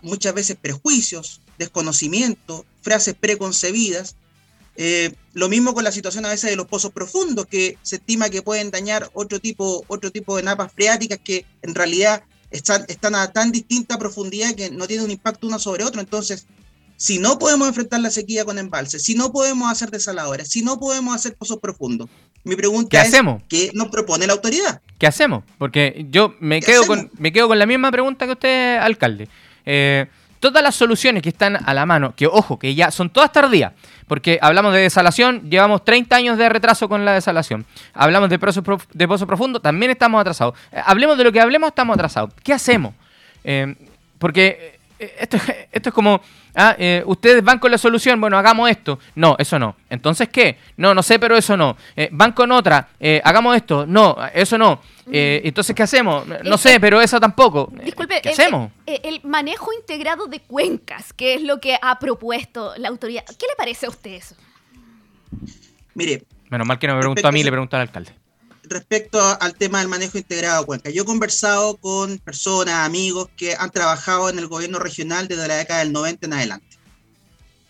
Muchas 0.02 0.34
veces 0.34 0.56
prejuicios, 0.60 1.40
desconocimiento, 1.58 2.66
frases 2.82 3.14
preconcebidas 3.14 4.16
Eh, 4.78 5.14
lo 5.32 5.48
mismo 5.48 5.72
con 5.72 5.84
la 5.84 5.92
situación 5.92 6.26
a 6.26 6.28
veces 6.28 6.50
de 6.50 6.56
los 6.56 6.66
pozos 6.66 6.92
profundos, 6.92 7.46
que 7.46 7.78
se 7.82 7.96
estima 7.96 8.28
que 8.28 8.42
pueden 8.42 8.70
dañar 8.70 9.10
otro 9.14 9.40
tipo, 9.40 9.84
otro 9.88 10.10
tipo 10.10 10.36
de 10.36 10.42
napas 10.42 10.70
freáticas 10.72 11.18
que 11.24 11.46
en 11.62 11.74
realidad 11.74 12.24
están, 12.50 12.84
están 12.88 13.14
a 13.14 13.32
tan 13.32 13.52
distinta 13.52 13.98
profundidad 13.98 14.54
que 14.54 14.70
no 14.70 14.86
tienen 14.86 15.06
un 15.06 15.10
impacto 15.10 15.46
uno 15.46 15.58
sobre 15.58 15.84
otro. 15.84 16.00
Entonces, 16.00 16.46
si 16.96 17.18
no 17.18 17.38
podemos 17.38 17.68
enfrentar 17.68 18.00
la 18.00 18.10
sequía 18.10 18.44
con 18.44 18.58
embalses, 18.58 19.02
si 19.02 19.14
no 19.14 19.32
podemos 19.32 19.70
hacer 19.70 19.90
desaladores, 19.90 20.48
si 20.48 20.62
no 20.62 20.78
podemos 20.78 21.14
hacer 21.14 21.34
pozos 21.34 21.58
profundos, 21.58 22.08
mi 22.44 22.56
pregunta 22.56 22.88
¿Qué 22.90 22.96
es, 22.98 23.08
hacemos? 23.08 23.42
¿qué 23.48 23.70
nos 23.74 23.88
propone 23.88 24.26
la 24.26 24.32
autoridad? 24.32 24.80
¿Qué 24.98 25.06
hacemos? 25.06 25.44
Porque 25.58 26.06
yo 26.10 26.34
me 26.40 26.60
quedo, 26.60 26.86
con, 26.86 27.10
me 27.18 27.32
quedo 27.32 27.48
con 27.48 27.58
la 27.58 27.66
misma 27.66 27.90
pregunta 27.90 28.24
que 28.24 28.32
usted, 28.32 28.78
alcalde. 28.78 29.28
Eh, 29.66 30.06
todas 30.52 30.62
las 30.62 30.74
soluciones 30.74 31.22
que 31.22 31.30
están 31.30 31.58
a 31.64 31.74
la 31.74 31.86
mano, 31.86 32.14
que 32.14 32.26
ojo, 32.26 32.58
que 32.58 32.74
ya 32.74 32.90
son 32.90 33.10
todas 33.10 33.32
tardías, 33.32 33.72
porque 34.06 34.38
hablamos 34.40 34.72
de 34.72 34.80
desalación, 34.80 35.48
llevamos 35.50 35.84
30 35.84 36.16
años 36.16 36.38
de 36.38 36.48
retraso 36.48 36.88
con 36.88 37.04
la 37.04 37.12
desalación. 37.12 37.64
Hablamos 37.94 38.30
de 38.30 38.38
pozo, 38.38 39.26
profundo, 39.26 39.60
también 39.60 39.90
estamos 39.90 40.20
atrasados. 40.20 40.54
Eh, 40.72 40.80
hablemos 40.84 41.18
de 41.18 41.24
lo 41.24 41.32
que 41.32 41.40
hablemos, 41.40 41.68
estamos 41.68 41.94
atrasados. 41.94 42.32
¿Qué 42.42 42.52
hacemos? 42.52 42.94
Eh, 43.44 43.74
porque 44.18 44.78
esto, 44.98 45.36
esto 45.72 45.88
es 45.88 45.94
como 45.94 46.20
Ah, 46.58 46.74
eh, 46.78 47.02
ustedes 47.04 47.44
van 47.44 47.58
con 47.58 47.70
la 47.70 47.76
solución, 47.76 48.18
bueno, 48.18 48.38
hagamos 48.38 48.70
esto. 48.70 48.98
No, 49.14 49.36
eso 49.38 49.58
no. 49.58 49.76
Entonces, 49.90 50.30
¿qué? 50.30 50.56
No, 50.78 50.94
no 50.94 51.02
sé, 51.02 51.18
pero 51.18 51.36
eso 51.36 51.54
no. 51.54 51.76
Eh, 51.94 52.08
van 52.10 52.32
con 52.32 52.50
otra, 52.50 52.88
eh, 52.98 53.20
hagamos 53.22 53.54
esto. 53.54 53.84
No, 53.86 54.16
eso 54.32 54.56
no. 54.56 54.80
Mm. 55.06 55.12
entonces, 55.12 55.74
¿qué 55.74 55.82
hacemos? 55.82 56.26
No 56.44 56.58
sé, 56.58 56.80
pero 56.80 57.00
eso 57.00 57.20
tampoco. 57.20 57.72
Disculpe, 57.84 58.20
¿qué 58.20 58.30
hacemos? 58.30 58.72
El, 58.86 59.20
manejo 59.22 59.72
integrado 59.72 60.26
de 60.26 60.40
cuencas, 60.40 61.12
que 61.12 61.34
es 61.34 61.42
lo 61.42 61.60
que 61.60 61.78
ha 61.80 61.98
propuesto 61.98 62.74
la 62.76 62.88
autoridad. 62.88 63.24
¿Qué 63.24 63.46
le 63.46 63.56
parece 63.56 63.86
a 63.86 63.90
usted 63.90 64.10
eso? 64.12 64.34
Mire. 65.94 66.24
Menos 66.50 66.66
mal 66.66 66.78
que 66.78 66.86
no 66.86 66.94
me 66.94 67.00
preguntó 67.00 67.26
a 67.26 67.32
mí, 67.32 67.42
le 67.42 67.50
preguntó 67.50 67.76
al 67.76 67.82
alcalde 67.82 68.12
respecto 68.68 69.20
al 69.40 69.54
tema 69.54 69.78
del 69.78 69.88
manejo 69.88 70.18
integrado 70.18 70.60
de 70.60 70.66
cuenca. 70.66 70.90
Yo 70.90 71.02
he 71.02 71.06
conversado 71.06 71.76
con 71.76 72.18
personas, 72.18 72.86
amigos 72.86 73.28
que 73.36 73.54
han 73.54 73.70
trabajado 73.70 74.28
en 74.28 74.38
el 74.38 74.48
gobierno 74.48 74.78
regional 74.78 75.28
desde 75.28 75.48
la 75.48 75.56
década 75.56 75.80
del 75.80 75.92
90 75.92 76.26
en 76.26 76.32
adelante. 76.32 76.76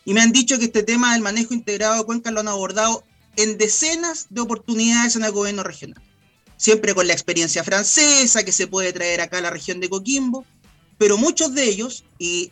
Y 0.05 0.15
me 0.15 0.21
han 0.21 0.33
dicho 0.33 0.59
que 0.59 0.67
este 0.67 0.83
tema 0.83 1.13
del 1.13 1.23
manejo 1.23 1.55
integrado 1.55 1.99
de 1.99 2.05
cuencas 2.05 2.33
lo 2.33 2.41
han 2.41 2.49
abordado 2.49 3.05
en 3.37 3.59
decenas 3.59 4.27
de 4.31 4.41
oportunidades 4.41 5.17
en 5.17 5.25
el 5.25 5.33
gobierno 5.33 5.63
regional. 5.63 6.01
Siempre 6.57 6.95
con 6.95 7.07
la 7.07 7.13
experiencia 7.13 7.65
francesa 7.65 8.45
que 8.45 8.53
se 8.53 8.67
puede 8.67 8.93
traer 8.93 9.21
acá 9.21 9.39
a 9.39 9.43
la 9.43 9.51
región 9.51 9.81
de 9.81 9.89
Coquimbo, 9.89 10.45
pero 10.99 11.19
muchos 11.19 11.55
de 11.55 11.65
ellos, 11.65 12.05
y 12.19 12.51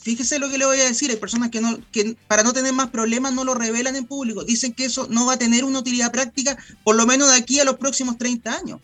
fíjese 0.00 0.38
lo 0.38 0.50
que 0.50 0.58
le 0.58 0.66
voy 0.66 0.80
a 0.80 0.84
decir, 0.84 1.10
hay 1.10 1.16
personas 1.16 1.50
que, 1.50 1.60
no, 1.60 1.78
que 1.92 2.16
para 2.26 2.42
no 2.42 2.52
tener 2.52 2.72
más 2.72 2.90
problemas 2.90 3.32
no 3.32 3.44
lo 3.44 3.54
revelan 3.54 3.96
en 3.96 4.06
público, 4.06 4.44
dicen 4.44 4.72
que 4.72 4.86
eso 4.86 5.06
no 5.10 5.26
va 5.26 5.34
a 5.34 5.38
tener 5.38 5.64
una 5.64 5.78
utilidad 5.78 6.10
práctica 6.10 6.56
por 6.82 6.96
lo 6.96 7.06
menos 7.06 7.30
de 7.30 7.36
aquí 7.36 7.60
a 7.60 7.64
los 7.64 7.76
próximos 7.76 8.18
30 8.18 8.54
años. 8.54 8.80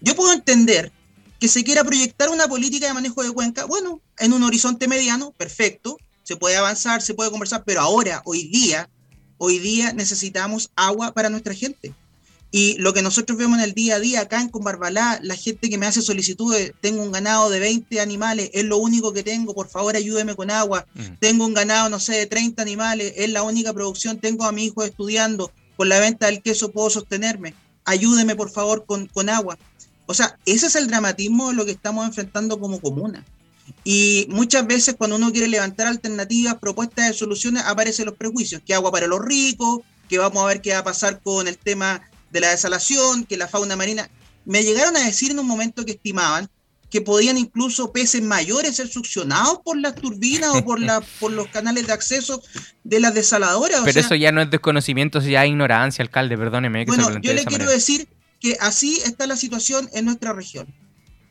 Yo 0.00 0.16
puedo 0.16 0.32
entender 0.32 0.92
que 1.38 1.48
se 1.48 1.64
quiera 1.64 1.84
proyectar 1.84 2.30
una 2.30 2.48
política 2.48 2.86
de 2.86 2.94
manejo 2.94 3.22
de 3.22 3.30
cuenca, 3.30 3.66
bueno, 3.66 4.00
en 4.18 4.32
un 4.32 4.42
horizonte 4.42 4.88
mediano, 4.88 5.32
perfecto, 5.32 5.98
se 6.22 6.36
puede 6.36 6.56
avanzar, 6.56 7.02
se 7.02 7.14
puede 7.14 7.30
conversar, 7.30 7.62
pero 7.64 7.82
ahora, 7.82 8.22
hoy 8.24 8.48
día, 8.48 8.88
hoy 9.38 9.58
día 9.58 9.92
necesitamos 9.92 10.70
agua 10.74 11.12
para 11.12 11.28
nuestra 11.28 11.54
gente. 11.54 11.94
Y 12.50 12.76
lo 12.78 12.94
que 12.94 13.02
nosotros 13.02 13.36
vemos 13.36 13.58
en 13.58 13.64
el 13.64 13.74
día 13.74 13.96
a 13.96 14.00
día 14.00 14.20
acá 14.22 14.40
en 14.40 14.48
Combarbalá, 14.48 15.18
la 15.22 15.34
gente 15.34 15.68
que 15.68 15.78
me 15.78 15.86
hace 15.86 16.00
solicitudes, 16.00 16.72
tengo 16.80 17.02
un 17.02 17.12
ganado 17.12 17.50
de 17.50 17.58
20 17.58 18.00
animales, 18.00 18.50
es 18.54 18.64
lo 18.64 18.78
único 18.78 19.12
que 19.12 19.22
tengo, 19.22 19.54
por 19.54 19.68
favor 19.68 19.96
ayúdeme 19.96 20.34
con 20.34 20.50
agua. 20.50 20.86
Mm. 20.94 21.02
Tengo 21.18 21.46
un 21.46 21.54
ganado, 21.54 21.88
no 21.88 21.98
sé, 21.98 22.14
de 22.14 22.26
30 22.26 22.62
animales, 22.62 23.12
es 23.16 23.30
la 23.30 23.42
única 23.42 23.72
producción, 23.72 24.18
tengo 24.18 24.44
a 24.44 24.52
mi 24.52 24.66
hijo 24.66 24.84
estudiando, 24.84 25.50
con 25.76 25.88
la 25.88 25.98
venta 25.98 26.26
del 26.26 26.40
queso 26.40 26.70
puedo 26.70 26.88
sostenerme. 26.88 27.54
Ayúdeme, 27.84 28.36
por 28.36 28.50
favor, 28.50 28.84
con, 28.86 29.06
con 29.06 29.28
agua. 29.28 29.58
O 30.06 30.14
sea, 30.14 30.38
ese 30.46 30.66
es 30.66 30.76
el 30.76 30.86
dramatismo 30.86 31.48
de 31.48 31.54
lo 31.54 31.64
que 31.64 31.72
estamos 31.72 32.06
enfrentando 32.06 32.58
como 32.58 32.80
comuna. 32.80 33.24
Y 33.84 34.26
muchas 34.30 34.66
veces 34.66 34.94
cuando 34.96 35.16
uno 35.16 35.32
quiere 35.32 35.48
levantar 35.48 35.88
alternativas, 35.88 36.56
propuestas 36.58 37.08
de 37.08 37.14
soluciones, 37.14 37.64
aparecen 37.64 38.06
los 38.06 38.16
prejuicios, 38.16 38.62
que 38.64 38.74
agua 38.74 38.92
para 38.92 39.06
los 39.06 39.20
ricos, 39.20 39.80
que 40.08 40.18
vamos 40.18 40.42
a 40.42 40.46
ver 40.46 40.60
qué 40.60 40.72
va 40.72 40.78
a 40.78 40.84
pasar 40.84 41.20
con 41.20 41.48
el 41.48 41.58
tema 41.58 42.02
de 42.36 42.40
la 42.42 42.50
desalación, 42.50 43.24
que 43.24 43.36
la 43.36 43.48
fauna 43.48 43.76
marina. 43.76 44.10
Me 44.44 44.62
llegaron 44.62 44.96
a 44.96 45.00
decir 45.00 45.30
en 45.30 45.38
un 45.38 45.46
momento 45.46 45.84
que 45.84 45.92
estimaban 45.92 46.48
que 46.90 47.00
podían 47.00 47.36
incluso 47.36 47.92
peces 47.92 48.22
mayores 48.22 48.76
ser 48.76 48.88
succionados 48.88 49.60
por 49.64 49.76
las 49.76 49.96
turbinas 49.96 50.50
o 50.54 50.64
por, 50.64 50.78
la, 50.80 51.00
por 51.20 51.32
los 51.32 51.48
canales 51.48 51.86
de 51.86 51.92
acceso 51.92 52.42
de 52.84 53.00
las 53.00 53.14
desaladoras. 53.14 53.80
Pero 53.84 54.00
eso 54.00 54.14
ya 54.14 54.30
no 54.32 54.40
es 54.40 54.50
desconocimiento, 54.50 55.18
eso 55.18 55.28
ya 55.28 55.44
es 55.44 55.50
ignorancia, 55.50 56.02
alcalde, 56.02 56.36
perdóneme. 56.36 56.84
bueno, 56.84 57.18
yo 57.20 57.32
le 57.32 57.44
quiero 57.44 57.68
decir 57.68 58.06
que 58.38 58.56
así 58.60 59.00
está 59.04 59.26
la 59.26 59.36
situación 59.36 59.88
en 59.94 60.04
nuestra 60.04 60.32
región. 60.32 60.72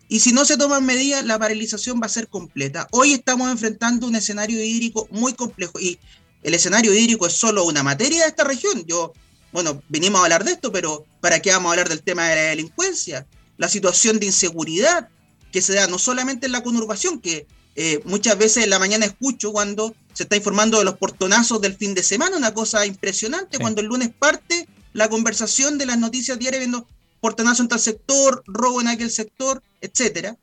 Y 0.07 0.19
si 0.19 0.33
no 0.33 0.43
se 0.43 0.57
toman 0.57 0.85
medidas, 0.85 1.23
la 1.23 1.39
paralización 1.39 2.01
va 2.01 2.07
a 2.07 2.09
ser 2.09 2.27
completa. 2.27 2.87
Hoy 2.91 3.13
estamos 3.13 3.49
enfrentando 3.51 4.07
un 4.07 4.15
escenario 4.15 4.61
hídrico 4.63 5.07
muy 5.11 5.33
complejo 5.33 5.79
y 5.79 5.99
el 6.43 6.53
escenario 6.53 6.93
hídrico 6.93 7.27
es 7.27 7.33
solo 7.33 7.63
una 7.65 7.81
materia 7.81 8.23
de 8.23 8.27
esta 8.27 8.43
región. 8.43 8.85
Yo 8.85 9.13
bueno, 9.55 9.81
venimos 9.87 10.19
a 10.19 10.25
hablar 10.25 10.43
de 10.43 10.51
esto, 10.51 10.69
pero 10.69 11.05
¿para 11.21 11.39
qué 11.39 11.49
vamos 11.49 11.69
a 11.69 11.71
hablar 11.71 11.87
del 11.87 12.03
tema 12.03 12.27
de 12.27 12.35
la 12.35 12.41
delincuencia? 12.41 13.25
La 13.55 13.69
situación 13.69 14.19
de 14.19 14.25
inseguridad 14.25 15.07
que 15.53 15.61
se 15.61 15.73
da 15.73 15.87
no 15.87 15.97
solamente 15.97 16.45
en 16.45 16.51
la 16.51 16.61
conurbación, 16.61 17.21
que 17.21 17.47
eh, 17.77 18.01
muchas 18.03 18.37
veces 18.37 18.65
en 18.65 18.69
la 18.69 18.79
mañana 18.79 19.05
escucho 19.05 19.53
cuando 19.53 19.95
se 20.11 20.23
está 20.23 20.35
informando 20.35 20.79
de 20.79 20.83
los 20.83 20.97
portonazos 20.97 21.61
del 21.61 21.77
fin 21.77 21.93
de 21.93 22.03
semana, 22.03 22.35
una 22.35 22.53
cosa 22.53 22.85
impresionante, 22.85 23.57
cuando 23.57 23.79
el 23.79 23.87
lunes 23.87 24.11
parte 24.19 24.67
la 24.91 25.07
conversación 25.07 25.77
de 25.77 25.85
las 25.85 25.99
noticias 25.99 26.37
diarias 26.37 26.59
viendo 26.59 26.85
portonazo 27.21 27.63
en 27.63 27.69
tal 27.69 27.79
sector, 27.79 28.43
robo 28.47 28.81
en 28.81 28.89
aquel 28.89 29.09
sector, 29.09 29.63
etcétera. 29.79 30.35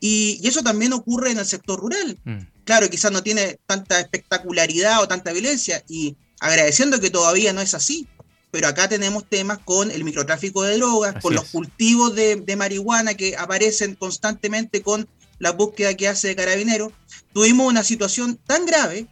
Y, 0.00 0.40
eso 0.48 0.62
también 0.62 0.94
ocurre 0.94 1.30
en 1.30 1.38
el 1.38 1.46
sector 1.46 1.78
rural. 1.78 2.18
Mm. 2.24 2.38
Claro, 2.64 2.88
quizás 2.88 3.12
no 3.12 3.22
tiene 3.22 3.58
tanta 3.66 4.00
espectacularidad 4.00 5.02
o 5.02 5.08
tanta 5.08 5.32
violencia, 5.32 5.84
y 5.90 6.16
agradeciendo 6.40 7.00
que 7.00 7.10
todavía 7.10 7.52
no 7.52 7.60
es 7.60 7.74
así, 7.74 8.08
pero 8.56 8.68
acá 8.68 8.88
tenemos 8.88 9.28
temas 9.28 9.58
con 9.58 9.90
el 9.90 10.02
microtráfico 10.02 10.62
de 10.62 10.78
drogas, 10.78 11.16
con 11.20 11.34
los 11.34 11.44
cultivos 11.44 12.14
de, 12.14 12.56
marihuana 12.56 13.12
que 13.12 13.36
aparecen 13.36 13.96
constantemente 13.96 14.80
con 14.80 15.06
la 15.38 15.52
búsqueda 15.52 15.92
que 15.92 16.08
hace 16.08 16.28
de 16.28 16.36
Carabineros. 16.36 16.90
Tuvimos 17.34 17.68
una 17.68 17.84
situación 17.84 18.38
tan 18.46 18.64
grave 18.64 19.08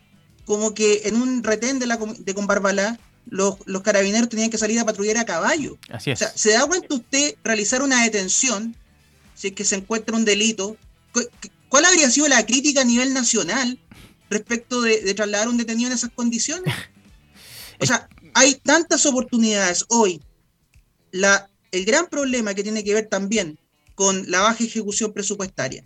como 0.46 0.72
que 0.72 1.02
en 1.04 1.16
un 1.16 1.44
retén 1.44 1.78
de, 1.78 1.86
la, 1.86 1.98
de 1.98 2.32
Combarbalá, 2.32 2.98
los, 3.26 3.56
los 3.66 3.82
carabineros 3.82 4.30
tenían 4.30 4.48
que 4.48 4.56
salir 4.56 4.80
a 4.80 4.86
patrullar 4.86 5.18
a 5.18 5.26
caballo. 5.26 5.76
Así 5.90 6.10
es. 6.10 6.22
O 6.22 6.24
sea, 6.24 6.32
¿se 6.34 6.52
da 6.52 6.64
cuenta 6.64 6.94
usted 6.94 7.34
realizar 7.44 7.82
una 7.82 8.02
detención 8.02 8.74
si 9.34 9.48
es 9.48 9.52
que 9.52 9.66
se 9.66 9.74
encuentra 9.74 10.16
un 10.16 10.24
delito? 10.24 10.78
¿Cuál 11.68 11.84
habría 11.84 12.10
sido 12.10 12.28
la 12.28 12.46
crítica 12.46 12.80
a 12.80 12.84
nivel 12.84 13.12
nacional 13.12 13.78
respecto 14.30 14.80
de, 14.80 15.02
de 15.02 15.12
trasladar 15.12 15.48
un 15.48 15.58
detenido 15.58 15.88
en 15.88 15.96
esas 15.96 16.12
condiciones? 16.14 16.72
O 17.80 17.86
sea, 17.86 18.08
hay 18.35 18.57
tantas 18.57 19.07
oportunidades 19.07 19.85
hoy. 19.88 20.21
El 21.71 21.85
gran 21.85 22.07
problema 22.09 22.55
que 22.55 22.62
tiene 22.62 22.85
que 22.85 22.95
ver 22.95 23.07
también 23.07 23.59
con 23.95 24.29
la 24.31 24.41
baja 24.41 24.64
ejecución 24.64 25.12
presupuestaria, 25.12 25.85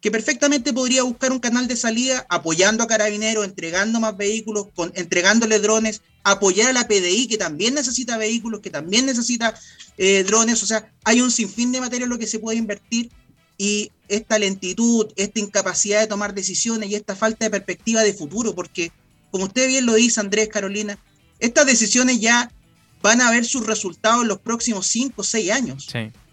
que 0.00 0.10
perfectamente 0.10 0.72
podría 0.72 1.04
buscar 1.04 1.32
un 1.32 1.38
canal 1.38 1.68
de 1.68 1.76
salida 1.76 2.26
apoyando 2.28 2.82
a 2.82 2.88
Carabineros, 2.88 3.44
entregando 3.44 4.00
más 4.00 4.16
vehículos, 4.16 4.66
con, 4.74 4.92
entregándole 4.96 5.60
drones, 5.60 6.02
apoyar 6.24 6.70
a 6.70 6.72
la 6.72 6.88
PDI, 6.88 7.28
que 7.28 7.38
también 7.38 7.74
necesita 7.74 8.18
vehículos, 8.18 8.60
que 8.60 8.70
también 8.70 9.06
necesita 9.06 9.54
eh, 9.96 10.24
drones. 10.24 10.62
O 10.62 10.66
sea, 10.66 10.92
hay 11.04 11.20
un 11.20 11.30
sinfín 11.30 11.72
de 11.72 11.80
material 11.80 12.04
en 12.04 12.10
lo 12.10 12.18
que 12.18 12.26
se 12.26 12.40
puede 12.40 12.58
invertir 12.58 13.10
y 13.56 13.92
esta 14.08 14.38
lentitud, 14.38 15.12
esta 15.16 15.40
incapacidad 15.40 16.00
de 16.00 16.06
tomar 16.06 16.34
decisiones 16.34 16.90
y 16.90 16.94
esta 16.96 17.16
falta 17.16 17.44
de 17.44 17.50
perspectiva 17.50 18.02
de 18.02 18.14
futuro, 18.14 18.54
porque 18.54 18.92
como 19.30 19.44
usted 19.44 19.68
bien 19.68 19.86
lo 19.86 19.94
dice, 19.94 20.20
Andrés, 20.20 20.48
Carolina, 20.48 20.98
estas 21.38 21.66
decisiones 21.66 22.20
ya 22.20 22.50
van 23.02 23.20
a 23.20 23.30
ver 23.30 23.44
sus 23.44 23.66
resultados 23.66 24.22
en 24.22 24.28
los 24.28 24.38
próximos 24.38 24.86
5 24.86 25.14
o 25.20 25.24
6 25.24 25.50
años. 25.50 25.86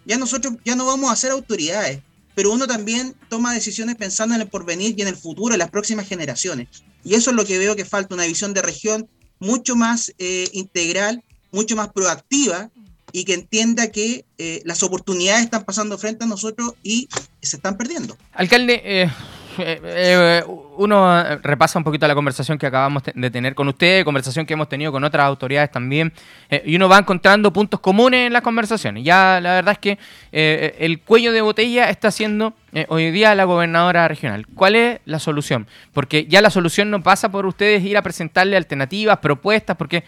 Ya 0.05 0.17
nosotros 0.17 0.55
ya 0.63 0.75
no 0.75 0.85
vamos 0.85 1.12
a 1.12 1.15
ser 1.15 1.31
autoridades, 1.31 2.00
pero 2.33 2.51
uno 2.51 2.67
también 2.67 3.15
toma 3.29 3.53
decisiones 3.53 3.95
pensando 3.95 4.35
en 4.35 4.41
el 4.41 4.47
porvenir 4.47 4.95
y 4.97 5.01
en 5.01 5.07
el 5.07 5.15
futuro, 5.15 5.53
en 5.53 5.59
las 5.59 5.69
próximas 5.69 6.07
generaciones. 6.07 6.67
Y 7.03 7.15
eso 7.15 7.29
es 7.29 7.35
lo 7.35 7.45
que 7.45 7.57
veo 7.57 7.75
que 7.75 7.85
falta, 7.85 8.15
una 8.15 8.25
visión 8.25 8.53
de 8.53 8.62
región 8.62 9.09
mucho 9.39 9.75
más 9.75 10.13
eh, 10.17 10.47
integral, 10.53 11.24
mucho 11.51 11.75
más 11.75 11.89
proactiva 11.89 12.69
y 13.12 13.24
que 13.24 13.33
entienda 13.33 13.91
que 13.91 14.25
eh, 14.38 14.62
las 14.65 14.83
oportunidades 14.83 15.45
están 15.45 15.63
pasando 15.63 15.97
frente 15.97 16.25
a 16.25 16.27
nosotros 16.27 16.74
y 16.83 17.07
se 17.41 17.57
están 17.57 17.77
perdiendo. 17.77 18.17
Alcalde, 18.33 18.81
eh, 18.83 20.43
uno 20.77 21.20
eh, 21.20 21.39
repasa 21.41 21.79
un 21.79 21.84
poquito 21.84 22.08
la 22.08 22.15
conversación 22.15 22.58
que 22.58 22.67
acabamos 22.67 23.03
de 23.13 23.29
tener 23.29 23.55
con 23.55 23.67
usted, 23.67 24.03
conversación 24.03 24.46
que 24.46 24.53
hemos 24.53 24.70
tenido 24.70 24.91
con 24.91 25.03
otras 25.03 25.25
autoridades 25.25 25.72
también, 25.72 26.13
eh, 26.50 26.63
y 26.65 26.75
uno 26.75 26.89
va 26.89 27.00
encontrando 27.00 27.51
puntos 27.51 27.79
comunes 27.79 28.27
en 28.27 28.34
las 28.34 28.41
conversaciones. 28.41 29.03
Ya 29.03 29.39
la 29.41 29.53
verdad 29.53 29.74
es 29.74 29.79
que 29.79 29.98
eh, 30.32 30.75
el 30.79 31.00
cuello 31.01 31.32
de 31.32 31.41
botella 31.41 31.89
está 31.89 32.12
siendo 32.12 32.53
hoy 32.89 33.10
día 33.12 33.34
la 33.36 33.46
gobernadora 33.46 34.05
regional. 34.05 34.46
¿Cuál 34.53 34.75
es 34.75 35.00
la 35.05 35.20
solución? 35.20 35.65
Porque 35.94 36.25
ya 36.25 36.41
la 36.41 36.50
solución 36.50 36.91
no 36.91 37.01
pasa 37.01 37.32
por 37.32 37.46
ustedes 37.46 37.82
ir 37.86 37.96
a 37.96 38.01
presentarle 38.01 38.58
alternativas, 38.58 39.20
propuestas, 39.20 39.77
porque, 39.77 40.03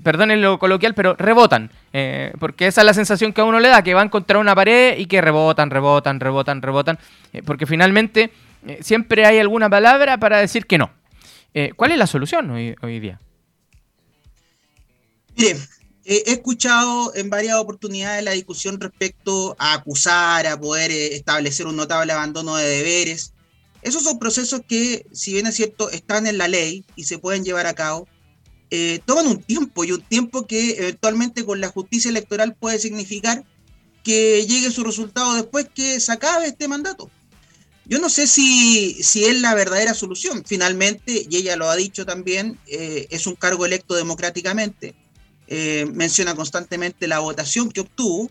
perdonen 0.00 0.40
lo 0.40 0.60
coloquial, 0.60 0.94
pero 0.94 1.16
rebotan. 1.16 1.72
porque 2.38 2.68
esa 2.68 2.82
es 2.82 2.84
la 2.84 2.94
sensación 2.94 3.32
que 3.32 3.40
a 3.40 3.44
uno 3.44 3.58
le 3.58 3.70
da, 3.70 3.82
que 3.82 3.92
va 3.92 4.02
a 4.02 4.04
encontrar 4.04 4.38
una 4.38 4.54
pared 4.54 4.96
y 4.98 5.06
que 5.06 5.20
rebotan, 5.20 5.68
rebotan, 5.68 6.20
rebotan, 6.20 6.62
rebotan. 6.62 6.96
porque 7.44 7.66
finalmente 7.66 8.30
eh, 8.66 8.78
siempre 8.82 9.26
hay 9.26 9.38
alguna 9.38 9.68
palabra 9.68 10.18
para 10.18 10.38
decir 10.38 10.66
que 10.66 10.78
no. 10.78 10.92
Eh, 11.52 11.72
¿Cuál 11.76 11.92
es 11.92 11.98
la 11.98 12.06
solución 12.06 12.50
hoy, 12.50 13.00
día? 13.00 13.20
Mire, 15.36 15.56
he 16.04 16.32
escuchado 16.32 17.14
en 17.14 17.30
varias 17.30 17.56
oportunidades 17.56 18.24
la 18.24 18.32
discusión 18.32 18.80
respecto 18.80 19.56
a 19.58 19.74
acusar, 19.74 20.46
a 20.46 20.58
poder 20.58 20.90
eh, 20.90 21.14
establecer 21.14 21.66
un 21.66 21.76
notable 21.76 22.12
abandono 22.12 22.56
de 22.56 22.68
deberes. 22.68 23.32
Esos 23.82 24.02
son 24.02 24.18
procesos 24.18 24.62
que, 24.66 25.06
si 25.12 25.32
bien 25.32 25.46
es 25.46 25.56
cierto, 25.56 25.90
están 25.90 26.26
en 26.26 26.38
la 26.38 26.48
ley 26.48 26.84
y 26.96 27.04
se 27.04 27.18
pueden 27.18 27.44
llevar 27.44 27.66
a 27.66 27.74
cabo, 27.74 28.08
toman 29.04 29.28
un 29.28 29.40
tiempo 29.40 29.84
y 29.84 29.92
un 29.92 30.00
tiempo 30.00 30.48
que 30.48 30.72
eventualmente 30.78 31.44
con 31.44 31.60
la 31.60 31.68
justicia 31.68 32.08
electoral 32.08 32.56
puede 32.56 32.80
significar 32.80 33.44
que 34.02 34.44
llegue 34.46 34.72
su 34.72 34.82
resultado 34.82 35.34
después 35.34 35.68
que 35.72 36.00
se 36.00 36.12
acabe 36.12 36.46
este 36.46 36.66
mandato. 36.66 37.10
Yo 37.86 37.98
no 37.98 38.08
sé 38.08 38.26
si, 38.26 39.02
si 39.02 39.24
es 39.24 39.40
la 39.40 39.54
verdadera 39.54 39.94
solución. 39.94 40.42
Finalmente, 40.46 41.26
y 41.28 41.36
ella 41.36 41.56
lo 41.56 41.68
ha 41.68 41.76
dicho 41.76 42.06
también, 42.06 42.58
eh, 42.66 43.06
es 43.10 43.26
un 43.26 43.34
cargo 43.34 43.66
electo 43.66 43.94
democráticamente. 43.94 44.94
Eh, 45.46 45.86
menciona 45.92 46.34
constantemente 46.34 47.06
la 47.06 47.18
votación 47.18 47.70
que 47.70 47.82
obtuvo, 47.82 48.30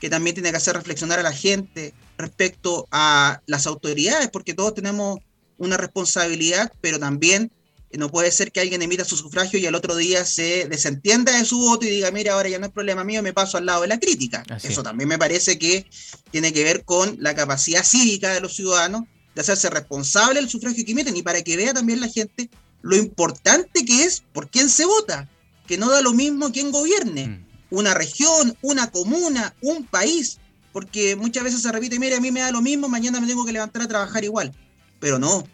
que 0.00 0.10
también 0.10 0.34
tiene 0.34 0.50
que 0.50 0.56
hacer 0.56 0.74
reflexionar 0.74 1.20
a 1.20 1.22
la 1.22 1.32
gente 1.32 1.94
respecto 2.16 2.88
a 2.90 3.40
las 3.46 3.66
autoridades, 3.66 4.28
porque 4.30 4.54
todos 4.54 4.74
tenemos 4.74 5.20
una 5.56 5.76
responsabilidad, 5.76 6.72
pero 6.80 6.98
también 6.98 7.52
no 7.92 8.10
puede 8.10 8.30
ser 8.30 8.52
que 8.52 8.60
alguien 8.60 8.82
emita 8.82 9.04
su 9.04 9.16
sufragio 9.16 9.58
y 9.58 9.66
al 9.66 9.74
otro 9.74 9.96
día 9.96 10.26
se 10.26 10.66
desentienda 10.68 11.36
de 11.38 11.44
su 11.46 11.58
voto 11.58 11.86
y 11.86 11.90
diga, 11.90 12.10
mira, 12.10 12.34
ahora 12.34 12.48
ya 12.48 12.58
no 12.58 12.66
es 12.66 12.72
problema 12.72 13.02
mío, 13.02 13.22
me 13.22 13.32
paso 13.32 13.56
al 13.56 13.64
lado 13.64 13.82
de 13.82 13.88
la 13.88 13.98
crítica. 13.98 14.44
Eso 14.62 14.82
también 14.82 15.08
me 15.08 15.18
parece 15.18 15.58
que 15.58 15.86
tiene 16.30 16.52
que 16.52 16.64
ver 16.64 16.84
con 16.84 17.16
la 17.20 17.34
capacidad 17.34 17.82
cívica 17.82 18.34
de 18.34 18.40
los 18.40 18.54
ciudadanos 18.54 19.04
de 19.34 19.40
hacerse 19.40 19.70
responsable 19.70 20.40
del 20.40 20.50
sufragio 20.50 20.84
que 20.84 20.92
emiten 20.92 21.16
y 21.16 21.22
para 21.22 21.42
que 21.42 21.56
vea 21.56 21.72
también 21.72 22.00
la 22.00 22.08
gente 22.08 22.50
lo 22.82 22.96
importante 22.96 23.84
que 23.84 24.04
es 24.04 24.22
por 24.32 24.50
quién 24.50 24.68
se 24.68 24.84
vota, 24.84 25.28
que 25.66 25.78
no 25.78 25.90
da 25.90 26.02
lo 26.02 26.12
mismo 26.12 26.52
quién 26.52 26.70
gobierne, 26.70 27.28
mm. 27.28 27.46
una 27.70 27.94
región, 27.94 28.56
una 28.62 28.90
comuna, 28.90 29.54
un 29.62 29.84
país, 29.84 30.38
porque 30.72 31.16
muchas 31.16 31.44
veces 31.44 31.62
se 31.62 31.72
repite, 31.72 31.98
mira, 31.98 32.18
a 32.18 32.20
mí 32.20 32.30
me 32.30 32.40
da 32.40 32.50
lo 32.50 32.62
mismo, 32.62 32.88
mañana 32.88 33.20
me 33.20 33.26
tengo 33.26 33.44
que 33.44 33.52
levantar 33.52 33.82
a 33.82 33.88
trabajar 33.88 34.24
igual, 34.24 34.54
pero 35.00 35.18
no, 35.18 35.44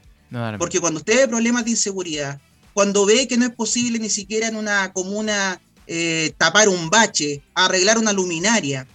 porque 0.59 0.81
cuando 0.81 0.99
usted 0.99 1.17
ve 1.17 1.29
problemas 1.29 1.65
de 1.65 1.71
inseguridad, 1.73 2.41
cuando 2.73 3.07
ve 3.07 3.29
que 3.29 3.37
no 3.37 3.45
es 3.47 3.53
posible 3.53 3.99
ni 3.99 4.11
siquiera 4.11 4.49
en 4.49 4.57
una 4.57 4.93
comuna 4.93 5.61
eh, 5.87 6.35
tapar 6.37 6.69
un 6.69 6.91
bache, 6.91 7.43
arreglar 7.55 7.99
una 7.99 8.13
luminaria, 8.13 8.87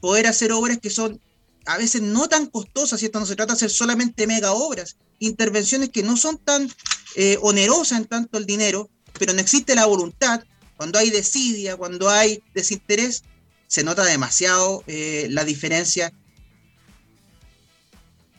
poder 0.00 0.26
hacer 0.26 0.52
obras 0.52 0.78
que 0.78 0.90
son 0.90 1.20
a 1.66 1.76
veces 1.76 2.00
no 2.00 2.28
tan 2.28 2.46
costosas, 2.46 3.02
esto 3.02 3.18
No 3.18 3.26
se 3.26 3.34
trata 3.34 3.52
de 3.52 3.56
hacer 3.56 3.70
solamente 3.70 4.26
mega 4.26 4.52
obras, 4.52 4.96
intervenciones 5.18 5.90
que 5.90 6.02
no 6.02 6.16
son 6.16 6.38
tan 6.38 6.70
eh, 7.16 7.38
onerosas 7.42 7.98
en 7.98 8.04
tanto 8.04 8.38
el 8.38 8.46
dinero, 8.46 8.88
pero 9.18 9.32
no 9.32 9.40
existe 9.40 9.74
la 9.74 9.86
voluntad. 9.86 10.44
Cuando 10.76 10.98
hay 10.98 11.10
desidia, 11.10 11.76
cuando 11.76 12.08
hay 12.08 12.42
desinterés, 12.54 13.24
se 13.66 13.82
nota 13.82 14.04
demasiado 14.04 14.84
eh, 14.86 15.26
la 15.30 15.44
diferencia. 15.44 16.12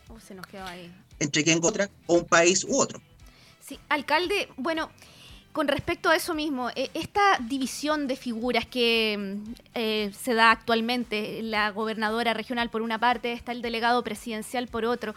Oh, 0.07 0.19
se 0.19 0.33
nos 0.33 0.47
quedó 0.47 0.65
ahí 0.65 0.89
entre 1.19 1.43
quien 1.43 1.59
otra, 1.63 1.89
o 2.05 2.15
un 2.15 2.25
país 2.25 2.63
u 2.63 2.79
otro. 2.79 3.01
Sí, 3.59 3.79
alcalde, 3.89 4.49
bueno, 4.57 4.89
con 5.51 5.67
respecto 5.67 6.09
a 6.09 6.15
eso 6.15 6.33
mismo, 6.33 6.69
e, 6.75 6.91
esta 6.93 7.39
división 7.39 8.07
de 8.07 8.15
figuras 8.15 8.65
que 8.65 9.17
mm, 9.17 9.53
eh, 9.73 10.11
se 10.13 10.33
da 10.33 10.51
actualmente, 10.51 11.41
la 11.41 11.71
gobernadora 11.71 12.33
regional 12.33 12.69
por 12.69 12.81
una 12.81 12.99
parte, 12.99 13.33
está 13.33 13.51
el 13.51 13.61
delegado 13.61 14.03
presidencial 14.03 14.67
por 14.67 14.85
otro, 14.85 15.15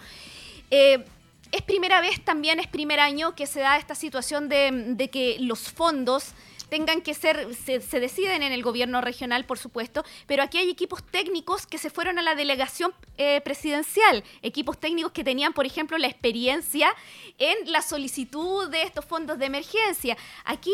eh, 0.70 1.04
es 1.52 1.62
primera 1.62 2.00
vez 2.00 2.24
también, 2.24 2.58
es 2.60 2.68
primer 2.68 3.00
año 3.00 3.34
que 3.34 3.46
se 3.46 3.60
da 3.60 3.76
esta 3.76 3.94
situación 3.94 4.48
de, 4.48 4.94
de 4.96 5.10
que 5.10 5.36
los 5.40 5.70
fondos 5.70 6.32
tengan 6.70 7.02
que 7.02 7.14
ser, 7.14 7.54
se, 7.54 8.00
deciden 8.00 8.42
en 8.42 8.52
el 8.52 8.62
gobierno 8.62 9.00
regional, 9.00 9.44
por 9.44 9.58
supuesto, 9.58 10.04
pero 10.26 10.42
aquí 10.42 10.58
hay 10.58 10.70
equipos 10.70 11.02
técnicos 11.04 11.66
que 11.66 11.78
se 11.78 11.90
fueron 11.90 12.18
a 12.18 12.22
la 12.22 12.34
delegación 12.34 12.94
eh, 13.18 13.40
presidencial, 13.42 14.24
equipos 14.40 14.78
técnicos 14.78 15.12
que 15.12 15.24
tenían, 15.24 15.52
por 15.52 15.66
ejemplo, 15.66 15.98
la 15.98 16.06
experiencia 16.06 16.94
en 17.38 17.70
la 17.70 17.82
solicitud 17.82 18.68
de 18.70 18.82
estos 18.82 19.04
fondos 19.04 19.38
de 19.38 19.46
emergencia. 19.46 20.16
Aquí 20.44 20.72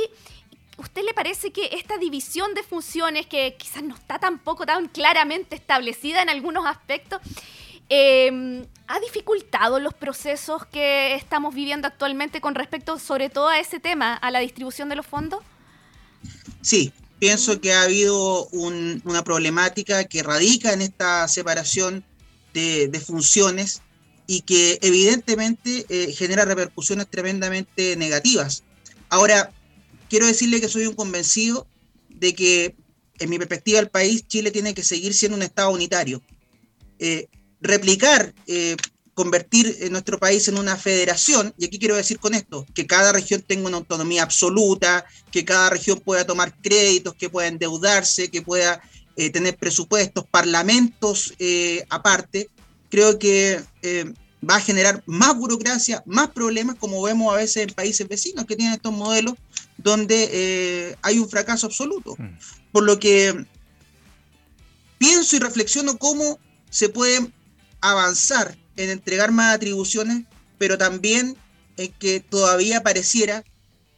¿Usted 0.78 1.04
le 1.04 1.14
parece 1.14 1.52
que 1.52 1.70
esta 1.72 1.96
división 1.96 2.52
de 2.52 2.62
funciones, 2.62 3.26
que 3.26 3.56
quizás 3.56 3.82
no 3.82 3.94
está 3.94 4.18
tampoco 4.18 4.66
tan 4.66 4.88
claramente 4.88 5.56
establecida 5.56 6.20
en 6.20 6.28
algunos 6.28 6.66
aspectos, 6.66 7.22
em, 7.88 8.66
ha 8.86 9.00
dificultado 9.00 9.80
los 9.80 9.94
procesos 9.94 10.66
que 10.66 11.14
estamos 11.14 11.54
viviendo 11.54 11.88
actualmente 11.88 12.42
con 12.42 12.54
respecto 12.54 12.98
sobre 12.98 13.30
todo 13.30 13.48
a 13.48 13.58
ese 13.58 13.80
tema, 13.80 14.14
a 14.14 14.30
la 14.30 14.40
distribución 14.40 14.90
de 14.90 14.96
los 14.96 15.06
fondos? 15.06 15.42
Sí, 16.62 16.92
pienso 17.18 17.60
que 17.60 17.72
ha 17.72 17.82
habido 17.82 18.46
una 18.48 19.24
problemática 19.24 20.04
que 20.04 20.22
radica 20.22 20.72
en 20.72 20.82
esta 20.82 21.26
separación 21.28 22.04
de, 22.52 23.02
funciones 23.04 23.82
y 24.26 24.40
que 24.40 24.78
evidentemente 24.82 25.86
eh, 25.88 26.12
genera 26.12 26.44
repercusiones 26.44 27.08
tremendamente 27.08 27.96
negativas. 27.96 28.64
Ahora, 29.08 29.52
quiero 30.08 30.26
decirle 30.26 30.60
que 30.60 30.68
soy 30.68 30.86
un 30.86 30.94
convencido 30.94 31.66
de 32.08 32.34
que, 32.34 32.74
en 33.18 33.30
mi 33.30 33.38
perspectiva, 33.38 33.78
el 33.78 33.90
país, 33.90 34.26
Chile, 34.26 34.50
tiene 34.50 34.74
que 34.74 34.82
seguir 34.82 35.14
siendo 35.14 35.36
un 35.36 35.42
Estado 35.42 35.70
unitario. 35.70 36.22
Eh, 36.98 37.28
replicar 37.60 38.34
eh, 38.46 38.76
convertir 39.16 39.90
nuestro 39.90 40.18
país 40.18 40.46
en 40.46 40.58
una 40.58 40.76
federación, 40.76 41.54
y 41.56 41.64
aquí 41.64 41.78
quiero 41.78 41.96
decir 41.96 42.18
con 42.18 42.34
esto, 42.34 42.66
que 42.74 42.86
cada 42.86 43.12
región 43.12 43.40
tenga 43.40 43.66
una 43.66 43.78
autonomía 43.78 44.22
absoluta, 44.22 45.06
que 45.32 45.42
cada 45.42 45.70
región 45.70 46.00
pueda 46.00 46.26
tomar 46.26 46.54
créditos, 46.60 47.14
que 47.14 47.30
pueda 47.30 47.48
endeudarse, 47.48 48.30
que 48.30 48.42
pueda 48.42 48.78
eh, 49.16 49.30
tener 49.30 49.56
presupuestos, 49.56 50.26
parlamentos 50.30 51.32
eh, 51.38 51.82
aparte, 51.88 52.50
creo 52.90 53.18
que 53.18 53.58
eh, 53.80 54.12
va 54.48 54.56
a 54.56 54.60
generar 54.60 55.02
más 55.06 55.34
burocracia, 55.34 56.02
más 56.04 56.28
problemas, 56.28 56.76
como 56.76 57.00
vemos 57.00 57.32
a 57.32 57.38
veces 57.38 57.68
en 57.68 57.74
países 57.74 58.06
vecinos 58.06 58.44
que 58.44 58.54
tienen 58.54 58.74
estos 58.74 58.92
modelos 58.92 59.32
donde 59.78 60.94
hay 61.00 61.18
un 61.18 61.30
fracaso 61.30 61.66
absoluto. 61.66 62.16
Mm. 62.18 62.36
Por 62.70 62.84
lo 62.84 62.98
que 62.98 63.46
pienso 64.98 65.36
y 65.36 65.38
reflexiono 65.38 65.96
cómo 65.96 66.38
se 66.68 66.90
puede 66.90 67.32
avanzar 67.80 68.58
en 68.76 68.90
entregar 68.90 69.32
más 69.32 69.54
atribuciones, 69.54 70.24
pero 70.58 70.78
también 70.78 71.36
en 71.76 71.92
que 71.92 72.20
todavía 72.20 72.82
pareciera 72.82 73.44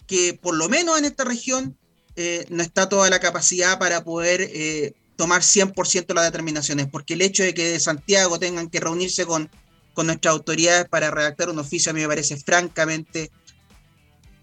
que 0.06 0.38
por 0.40 0.56
lo 0.56 0.68
menos 0.68 0.98
en 0.98 1.04
esta 1.04 1.24
región 1.24 1.76
eh, 2.16 2.44
no 2.48 2.62
está 2.62 2.88
toda 2.88 3.08
la 3.10 3.20
capacidad 3.20 3.78
para 3.78 4.02
poder 4.02 4.40
eh, 4.42 4.94
tomar 5.16 5.42
100% 5.42 6.14
las 6.14 6.24
determinaciones, 6.24 6.86
porque 6.86 7.14
el 7.14 7.22
hecho 7.22 7.42
de 7.42 7.54
que 7.54 7.64
de 7.72 7.80
Santiago 7.80 8.38
tengan 8.38 8.70
que 8.70 8.80
reunirse 8.80 9.26
con, 9.26 9.50
con 9.94 10.06
nuestras 10.06 10.32
autoridades 10.32 10.88
para 10.88 11.10
redactar 11.10 11.50
un 11.50 11.58
oficio 11.58 11.90
a 11.90 11.92
mí 11.92 12.00
me 12.00 12.08
parece 12.08 12.36
francamente, 12.36 13.30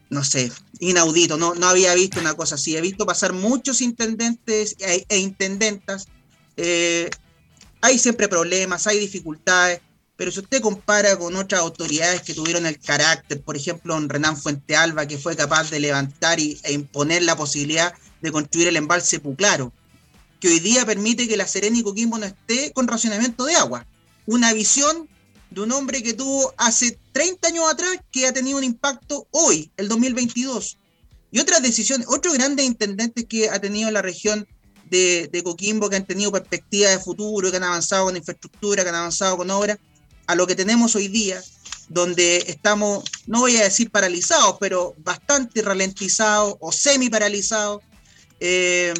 no 0.09 0.23
sé, 0.23 0.51
inaudito, 0.79 1.37
no, 1.37 1.55
no 1.55 1.67
había 1.67 1.93
visto 1.95 2.19
una 2.19 2.33
cosa 2.33 2.55
así, 2.55 2.77
he 2.77 2.81
visto 2.81 3.05
pasar 3.05 3.33
muchos 3.33 3.81
intendentes 3.81 4.75
e, 4.79 5.05
e 5.09 5.17
intendentas, 5.17 6.07
eh, 6.57 7.09
hay 7.81 7.97
siempre 7.97 8.27
problemas, 8.27 8.85
hay 8.87 8.99
dificultades, 8.99 9.81
pero 10.17 10.31
si 10.31 10.39
usted 10.39 10.61
compara 10.61 11.17
con 11.17 11.35
otras 11.35 11.61
autoridades 11.61 12.21
que 12.21 12.33
tuvieron 12.33 12.65
el 12.65 12.79
carácter, 12.79 13.41
por 13.41 13.57
ejemplo, 13.57 13.97
en 13.97 14.07
Renan 14.07 14.37
Fuentealba, 14.37 15.07
que 15.07 15.17
fue 15.17 15.35
capaz 15.35 15.69
de 15.69 15.79
levantar 15.79 16.39
y, 16.39 16.57
e 16.63 16.73
imponer 16.73 17.23
la 17.23 17.35
posibilidad 17.35 17.93
de 18.21 18.31
construir 18.31 18.69
el 18.69 18.77
embalse 18.77 19.19
Puclaro, 19.19 19.73
que 20.39 20.47
hoy 20.47 20.59
día 20.59 20.85
permite 20.85 21.27
que 21.27 21.35
la 21.35 21.47
Serena 21.47 21.77
y 21.77 21.83
Coquimbo 21.83 22.17
no 22.17 22.25
esté 22.25 22.71
con 22.71 22.87
racionamiento 22.87 23.45
de 23.45 23.55
agua. 23.55 23.85
Una 24.25 24.53
visión 24.53 25.09
de 25.51 25.61
un 25.61 25.71
hombre 25.73 26.01
que 26.01 26.13
tuvo 26.13 26.53
hace 26.57 26.97
30 27.11 27.49
años 27.49 27.65
atrás 27.69 27.91
que 28.11 28.25
ha 28.25 28.33
tenido 28.33 28.57
un 28.57 28.63
impacto 28.63 29.27
hoy, 29.31 29.71
el 29.75 29.89
2022. 29.89 30.77
Y 31.31 31.39
otras 31.39 31.61
decisiones, 31.61 32.07
otros 32.09 32.33
grandes 32.35 32.65
intendentes 32.65 33.25
que 33.25 33.49
ha 33.49 33.59
tenido 33.59 33.91
la 33.91 34.01
región 34.01 34.47
de 34.89 35.41
Coquimbo, 35.43 35.89
que 35.89 35.97
han 35.97 36.05
tenido 36.05 36.31
perspectivas 36.31 36.91
de 36.91 36.99
futuro, 36.99 37.51
que 37.51 37.57
han 37.57 37.63
avanzado 37.63 38.05
con 38.05 38.15
infraestructura, 38.15 38.83
que 38.83 38.89
han 38.89 38.95
avanzado 38.95 39.35
con 39.35 39.49
obras, 39.51 39.77
a 40.27 40.35
lo 40.35 40.47
que 40.47 40.55
tenemos 40.55 40.95
hoy 40.95 41.07
día, 41.07 41.41
donde 41.89 42.37
estamos, 42.47 43.03
no 43.27 43.41
voy 43.41 43.57
a 43.57 43.63
decir 43.63 43.91
paralizados, 43.91 44.57
pero 44.59 44.95
bastante 44.97 45.61
ralentizados 45.61 46.55
o 46.59 46.71
semi 46.71 47.09
paralizados. 47.09 47.81
Eh, 48.39 48.93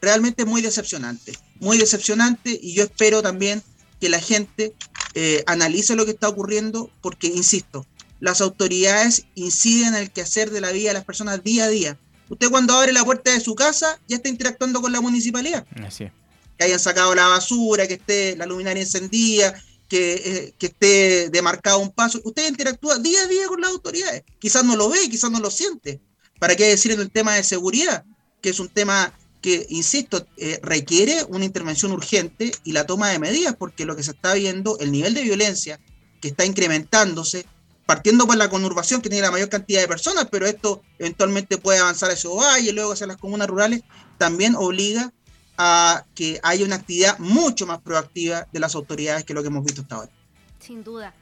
realmente 0.00 0.44
muy 0.44 0.62
decepcionante, 0.62 1.36
muy 1.58 1.78
decepcionante 1.78 2.58
y 2.60 2.72
yo 2.74 2.84
espero 2.84 3.22
también 3.22 3.62
que 4.00 4.08
la 4.08 4.20
gente 4.20 4.74
eh, 5.14 5.42
analice 5.46 5.94
lo 5.94 6.04
que 6.04 6.12
está 6.12 6.28
ocurriendo 6.28 6.90
porque, 7.02 7.26
insisto, 7.26 7.86
las 8.18 8.40
autoridades 8.40 9.26
inciden 9.34 9.88
en 9.88 10.02
el 10.02 10.10
quehacer 10.10 10.50
de 10.50 10.60
la 10.60 10.72
vida 10.72 10.88
de 10.88 10.94
las 10.94 11.04
personas 11.04 11.42
día 11.42 11.64
a 11.64 11.68
día. 11.68 11.98
Usted 12.28 12.48
cuando 12.48 12.74
abre 12.74 12.92
la 12.92 13.04
puerta 13.04 13.32
de 13.32 13.40
su 13.40 13.54
casa 13.54 13.98
ya 14.08 14.16
está 14.16 14.28
interactuando 14.28 14.80
con 14.80 14.92
la 14.92 15.00
municipalidad. 15.00 15.66
Así 15.84 16.08
Que 16.56 16.64
hayan 16.64 16.78
sacado 16.78 17.14
la 17.14 17.26
basura, 17.26 17.86
que 17.86 17.94
esté 17.94 18.36
la 18.36 18.46
luminaria 18.46 18.82
encendida, 18.82 19.60
que, 19.90 20.14
eh, 20.14 20.54
que, 20.56 20.66
esté 20.66 21.28
demarcado 21.30 21.80
un 21.80 21.90
paso. 21.90 22.20
Usted 22.24 22.48
interactúa 22.48 22.98
día 22.98 23.22
a 23.22 23.26
día 23.26 23.48
con 23.48 23.60
las 23.60 23.70
autoridades. 23.70 24.22
Quizás 24.38 24.64
no 24.64 24.76
lo 24.76 24.88
ve, 24.88 25.10
quizás 25.10 25.32
no 25.32 25.40
lo 25.40 25.50
siente. 25.50 26.00
¿Para 26.38 26.54
qué 26.54 26.66
decir 26.66 26.92
en 26.92 27.00
el 27.00 27.10
tema 27.10 27.34
de 27.34 27.42
seguridad? 27.42 28.04
Que 28.40 28.50
es 28.50 28.60
un 28.60 28.68
tema 28.68 29.12
que, 29.42 29.66
insisto, 29.68 30.24
eh, 30.36 30.60
requiere 30.62 31.24
una 31.28 31.44
intervención 31.44 31.90
urgente 31.90 32.52
y 32.62 32.72
la 32.72 32.86
toma 32.86 33.08
de 33.08 33.18
medidas, 33.18 33.56
porque 33.58 33.84
lo 33.84 33.96
que 33.96 34.04
se 34.04 34.12
está 34.12 34.32
viendo, 34.34 34.78
el 34.78 34.92
nivel 34.92 35.12
de 35.12 35.22
violencia 35.22 35.80
que 36.20 36.28
está 36.28 36.44
incrementándose, 36.44 37.44
partiendo 37.84 38.28
por 38.28 38.36
la 38.36 38.48
conurbación 38.48 39.02
que 39.02 39.08
tiene 39.08 39.26
la 39.26 39.32
mayor 39.32 39.48
cantidad 39.48 39.80
de 39.80 39.88
personas, 39.88 40.28
pero 40.30 40.46
esto 40.46 40.82
eventualmente 41.00 41.58
puede 41.58 41.80
avanzar 41.80 42.10
a 42.10 42.14
esos 42.14 42.36
valles, 42.36 42.72
luego 42.72 42.92
hacia 42.92 43.08
las 43.08 43.16
comunas 43.16 43.48
rurales, 43.48 43.82
también 44.18 44.54
obliga 44.54 45.12
a 45.62 46.06
que 46.14 46.40
haya 46.42 46.64
una 46.64 46.76
actividad 46.76 47.18
mucho 47.18 47.66
más 47.66 47.80
proactiva 47.82 48.46
de 48.50 48.60
las 48.60 48.74
autoridades 48.74 49.24
que 49.24 49.34
lo 49.34 49.42
que 49.42 49.48
hemos 49.48 49.62
visto 49.62 49.82
hasta 49.82 49.96
ahora. 49.96 50.10
Sin 50.58 50.82
duda. 50.82 51.12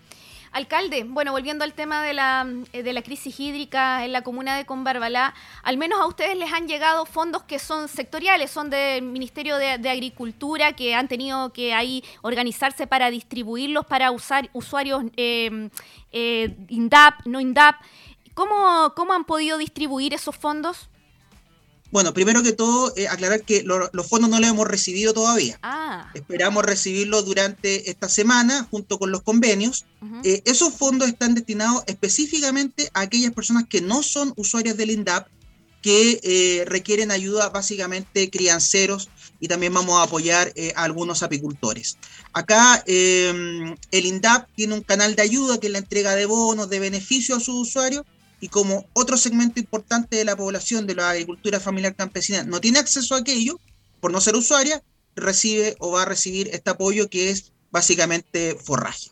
Alcalde, 0.52 1.02
bueno, 1.02 1.32
volviendo 1.32 1.64
al 1.64 1.72
tema 1.74 2.04
de 2.04 2.14
la, 2.14 2.46
eh, 2.72 2.84
de 2.84 2.92
la 2.92 3.02
crisis 3.02 3.40
hídrica 3.40 4.04
en 4.04 4.12
la 4.12 4.22
comuna 4.22 4.56
de 4.56 4.64
Conbarbalá, 4.64 5.34
al 5.64 5.76
menos 5.76 6.00
a 6.00 6.06
ustedes 6.06 6.36
les 6.38 6.52
han 6.52 6.68
llegado 6.68 7.04
fondos 7.04 7.42
que 7.42 7.58
son 7.58 7.88
sectoriales, 7.88 8.52
son 8.52 8.70
del 8.70 9.02
Ministerio 9.02 9.56
de, 9.56 9.90
Agricultura, 9.90 10.72
que 10.72 10.94
han 10.94 11.08
tenido 11.08 11.52
que 11.52 11.74
ahí 11.74 12.04
organizarse 12.22 12.86
para 12.86 13.10
distribuirlos 13.10 13.86
para 13.86 14.12
usar 14.12 14.50
usuarios 14.52 15.02
eh, 15.16 15.68
eh, 16.12 16.56
INDAP, 16.68 17.26
no 17.26 17.40
INDAP. 17.40 17.74
¿Cómo, 18.34 18.92
¿Cómo 18.94 19.14
han 19.14 19.24
podido 19.24 19.58
distribuir 19.58 20.14
esos 20.14 20.36
fondos? 20.36 20.88
Bueno, 21.90 22.12
primero 22.12 22.42
que 22.42 22.52
todo, 22.52 22.92
eh, 22.96 23.08
aclarar 23.08 23.42
que 23.42 23.62
los 23.62 24.06
fondos 24.06 24.28
no 24.28 24.38
los 24.38 24.50
hemos 24.50 24.66
recibido 24.68 25.14
todavía. 25.14 25.58
Ah. 25.62 26.10
Esperamos 26.14 26.64
recibirlos 26.64 27.24
durante 27.24 27.90
esta 27.90 28.08
semana 28.08 28.66
junto 28.70 28.98
con 28.98 29.10
los 29.10 29.22
convenios. 29.22 29.86
Eh, 30.22 30.42
esos 30.44 30.74
fondos 30.74 31.08
están 31.08 31.34
destinados 31.34 31.82
específicamente 31.86 32.90
a 32.92 33.00
aquellas 33.00 33.32
personas 33.32 33.64
que 33.68 33.80
no 33.80 34.02
son 34.02 34.34
usuarias 34.36 34.76
del 34.76 34.90
INDAP, 34.90 35.28
que 35.80 36.20
eh, 36.22 36.64
requieren 36.66 37.10
ayuda 37.10 37.48
básicamente 37.48 38.28
crianceros 38.28 39.08
y 39.40 39.48
también 39.48 39.72
vamos 39.72 39.98
a 39.98 40.02
apoyar 40.02 40.52
a 40.74 40.82
algunos 40.82 41.22
apicultores. 41.22 41.96
Acá 42.34 42.82
el 42.86 43.76
INDAP 43.92 44.48
tiene 44.56 44.74
un 44.74 44.82
canal 44.82 45.14
de 45.14 45.22
ayuda 45.22 45.58
que 45.58 45.68
es 45.68 45.72
la 45.72 45.78
entrega 45.78 46.14
de 46.16 46.26
bonos, 46.26 46.68
de 46.68 46.80
beneficios 46.80 47.38
a 47.38 47.44
sus 47.44 47.68
usuarios 47.68 48.04
y 48.40 48.48
como 48.48 48.86
otro 48.92 49.16
segmento 49.16 49.58
importante 49.58 50.16
de 50.16 50.24
la 50.24 50.36
población 50.36 50.86
de 50.86 50.94
la 50.94 51.10
agricultura 51.10 51.60
familiar 51.60 51.94
campesina 51.94 52.44
no 52.44 52.60
tiene 52.60 52.78
acceso 52.78 53.14
a 53.14 53.18
aquello, 53.18 53.58
por 54.00 54.12
no 54.12 54.20
ser 54.20 54.36
usuaria, 54.36 54.82
recibe 55.16 55.76
o 55.80 55.92
va 55.92 56.02
a 56.02 56.04
recibir 56.04 56.48
este 56.52 56.70
apoyo 56.70 57.08
que 57.08 57.30
es 57.30 57.52
básicamente 57.70 58.54
forraje. 58.54 59.10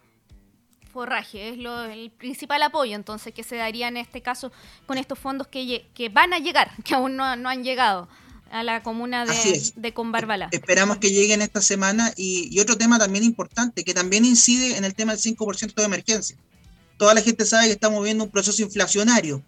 Forraje 0.92 1.50
es 1.50 1.58
lo, 1.58 1.84
el 1.84 2.10
principal 2.10 2.62
apoyo 2.62 2.94
entonces 2.94 3.34
que 3.34 3.42
se 3.42 3.56
daría 3.56 3.88
en 3.88 3.96
este 3.96 4.22
caso 4.22 4.50
con 4.86 4.96
estos 4.96 5.18
fondos 5.18 5.46
que, 5.48 5.86
que 5.92 6.08
van 6.08 6.32
a 6.32 6.38
llegar, 6.38 6.70
que 6.84 6.94
aún 6.94 7.16
no, 7.16 7.24
han 7.24 7.64
llegado 7.64 8.08
a 8.50 8.62
la 8.62 8.82
comuna 8.82 9.26
de, 9.26 9.72
de 9.74 9.92
Conbarbalá. 9.92 10.48
Esperamos 10.52 10.98
que 10.98 11.10
lleguen 11.10 11.42
esta 11.42 11.60
semana 11.60 12.12
y, 12.16 12.48
y, 12.56 12.60
otro 12.60 12.78
tema 12.78 12.96
también 12.96 13.24
importante 13.24 13.82
que 13.82 13.92
también 13.92 14.24
incide 14.24 14.76
en 14.76 14.84
el 14.84 14.94
tema 14.94 15.16
del 15.16 15.20
5% 15.20 15.74
de 15.74 15.84
emergencia 15.84 16.38
toda 16.96 17.14
la 17.14 17.22
gente 17.22 17.44
sabe 17.44 17.66
que 17.66 17.72
estamos 17.72 18.02
viendo 18.02 18.24
un 18.24 18.30
proceso 18.30 18.62
inflacionario. 18.62 19.42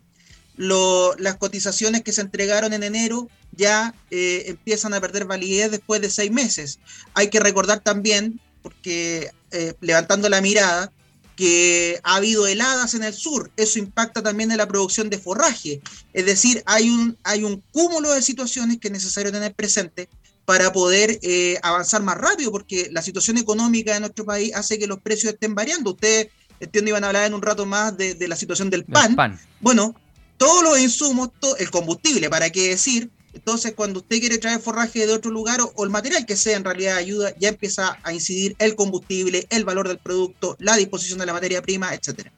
las 0.57 1.37
cotizaciones 1.37 2.03
que 2.03 2.13
se 2.13 2.21
entregaron 2.21 2.73
en 2.73 2.83
enero 2.83 3.29
ya 3.53 3.95
eh, 4.11 4.45
empiezan 4.47 4.95
a 4.95 5.01
perder 5.01 5.25
validez 5.25 5.71
después 5.71 6.01
de 6.01 6.11
seis 6.11 6.31
meses. 6.31 6.79
Hay 7.15 7.31
que 7.31 7.41
recordar 7.41 7.81
también, 7.81 8.41
porque 8.63 9.31
eh, 9.53 9.75
levantando 9.81 10.29
la 10.29 10.41
mirada, 10.41 10.93
que 11.39 12.01
ha 12.03 12.17
habido 12.17 12.49
heladas 12.49 12.95
en 12.95 13.05
el 13.05 13.15
sur. 13.15 13.53
Eso 13.57 13.79
impacta 13.79 14.25
también 14.25 14.51
en 14.51 14.57
la 14.57 14.67
producción 14.67 15.09
de 15.09 15.19
forraje. 15.19 15.81
Es 16.13 16.27
decir, 16.27 16.65
hay 16.67 16.91
un, 16.91 17.17
hay 17.23 17.45
un 17.45 17.63
cúmulo 17.71 18.13
de 18.13 18.23
situaciones 18.23 18.79
que 18.79 18.89
es 18.89 18.93
necesario 18.93 19.31
tener 19.31 19.55
presente 19.55 20.09
para 20.45 20.73
poder 20.73 21.21
eh, 21.23 21.57
avanzar 21.63 22.03
más 22.03 22.19
rápido, 22.19 22.51
porque 22.51 22.89
la 22.91 23.03
situación 23.03 23.39
económica 23.39 23.95
de 23.95 24.01
nuestro 24.01 24.25
país 24.25 24.53
hace 24.53 24.81
que 24.81 24.89
los 24.89 25.01
precios 25.01 25.33
estén 25.33 25.55
variando. 25.55 25.93
Ustedes 25.93 26.29
entiendo 26.61 26.91
iban 26.91 27.05
a 27.05 27.09
hablar 27.09 27.27
en 27.27 27.35
un 27.35 27.43
rato 27.43 27.67
más 27.67 27.97
de, 27.97 28.17
la 28.29 28.37
situación 28.37 28.71
del 28.71 28.85
pan. 28.85 29.39
Bueno, 29.61 29.95
todos 30.37 30.63
los 30.63 30.79
insumos, 30.79 31.31
el 31.59 31.71
combustible, 31.71 32.31
¿para 32.31 32.51
qué 32.51 32.71
decir? 32.71 33.11
Entonces, 33.35 33.75
cuando 33.75 34.01
usted 34.01 34.21
quiere 34.21 34.39
traer 34.39 34.61
forraje 34.61 35.07
de 35.07 35.13
otro 35.13 35.31
lugar 35.31 35.61
o, 35.61 35.85
el 35.85 35.91
material 35.91 36.27
que 36.27 36.37
sea 36.37 36.57
en 36.57 36.65
realidad 36.65 36.97
ayuda, 36.97 37.35
ya 37.39 37.49
empieza 37.49 37.99
a 38.03 38.13
incidir 38.13 38.57
el 38.59 38.75
combustible, 38.75 39.47
el 39.51 39.65
valor 39.65 39.87
del 39.87 39.99
producto, 39.99 40.57
la 40.59 40.77
disposición 40.77 41.19
de 41.19 41.27
la 41.27 41.33
materia 41.33 41.63
prima, 41.63 41.95
etcétera. 41.95 42.33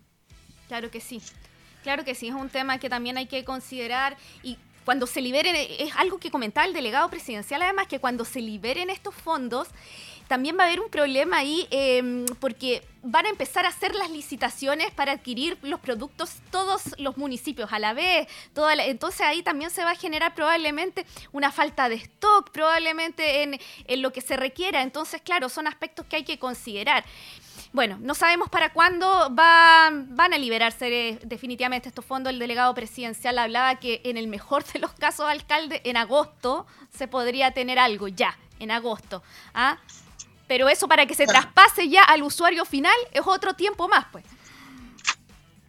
Claro 0.69 0.91
que 0.91 1.01
sí. 1.01 1.23
Claro 1.83 2.05
que 2.05 2.15
sí, 2.15 2.29
es 2.29 2.35
un 2.35 2.51
tema 2.51 2.79
que 2.79 2.91
también 2.91 3.17
hay 3.17 3.27
que 3.27 3.45
considerar 3.45 4.19
y 4.43 4.59
cuando 4.85 5.07
se 5.07 5.21
liberen, 5.21 5.55
es 5.57 5.93
algo 5.97 6.19
que 6.19 6.31
comentaba 6.31 6.67
el 6.67 6.73
delegado 6.73 7.09
presidencial 7.09 7.63
además, 7.63 7.87
que 7.87 7.99
cuando 7.99 8.25
se 8.25 8.41
liberen 8.41 8.91
estos 8.91 9.15
fondos, 9.15 9.69
también 10.31 10.57
va 10.57 10.63
a 10.63 10.67
haber 10.69 10.79
un 10.79 10.89
problema 10.91 11.39
ahí 11.39 11.67
em, 11.73 12.25
porque 12.39 12.85
van 13.03 13.27
a 13.27 13.31
empezar 13.31 13.67
a 13.67 13.71
hacer 13.71 13.97
las 13.97 14.13
licitaciones 14.13 14.93
para 14.93 15.11
adquirir 15.11 15.59
los 15.63 15.81
productos 15.81 16.37
todos 16.53 16.95
los 16.99 17.17
municipios 17.17 17.73
a 17.73 17.81
la 17.81 17.95
vez. 17.95 18.29
Toda 18.55 18.75
entonces 18.75 19.23
ahí 19.23 19.43
también 19.43 19.73
se 19.73 19.83
va 19.83 19.91
a 19.91 19.95
generar 19.97 20.37
probablemente 20.37 21.05
una 21.33 21.51
falta 21.51 21.89
de 21.89 21.97
stock, 21.97 22.53
probablemente 22.53 23.43
en, 23.43 23.59
lo 24.01 24.13
que 24.13 24.21
se 24.21 24.37
requiera. 24.37 24.83
Entonces, 24.83 25.21
claro, 25.21 25.49
son 25.49 25.67
aspectos 25.67 26.07
que 26.07 26.15
hay 26.15 26.25
que 26.25 26.39
considerar. 26.39 27.05
Bueno, 27.73 27.99
no 28.01 28.15
sabemos 28.15 28.49
para 28.51 28.73
cuándo 28.73 29.31
van 29.31 30.33
a 30.33 30.39
liberarse 30.39 31.09
eh, 31.09 31.19
definitivamente 31.25 31.89
estos 31.89 32.05
fondos. 32.05 32.33
El 32.33 32.39
delegado 32.39 32.73
presidencial 32.73 33.37
hablaba 33.37 33.81
que 33.81 34.01
en 34.05 34.17
el 34.17 34.29
mejor 34.29 34.63
de 34.63 34.79
los 34.79 34.93
casos, 34.93 35.29
alcalde, 35.29 35.81
en 35.83 35.97
agosto 35.97 36.69
se 36.97 37.09
podría 37.09 37.51
tener 37.51 37.81
algo 37.81 38.07
ya, 38.07 38.39
en 38.61 38.71
agosto. 38.71 39.25
¿ah? 39.55 39.77
Pero 40.51 40.69
eso 40.69 40.89
para 40.89 41.07
que 41.07 41.15
se 41.15 41.27
traspase 41.27 41.89
ya 41.89 42.03
al 42.03 42.25
usuario 42.25 42.65
final 42.65 42.97
es 43.13 43.23
otro 43.25 43.55
tiempo 43.55 43.87
más, 43.87 44.07
pues. 44.11 44.25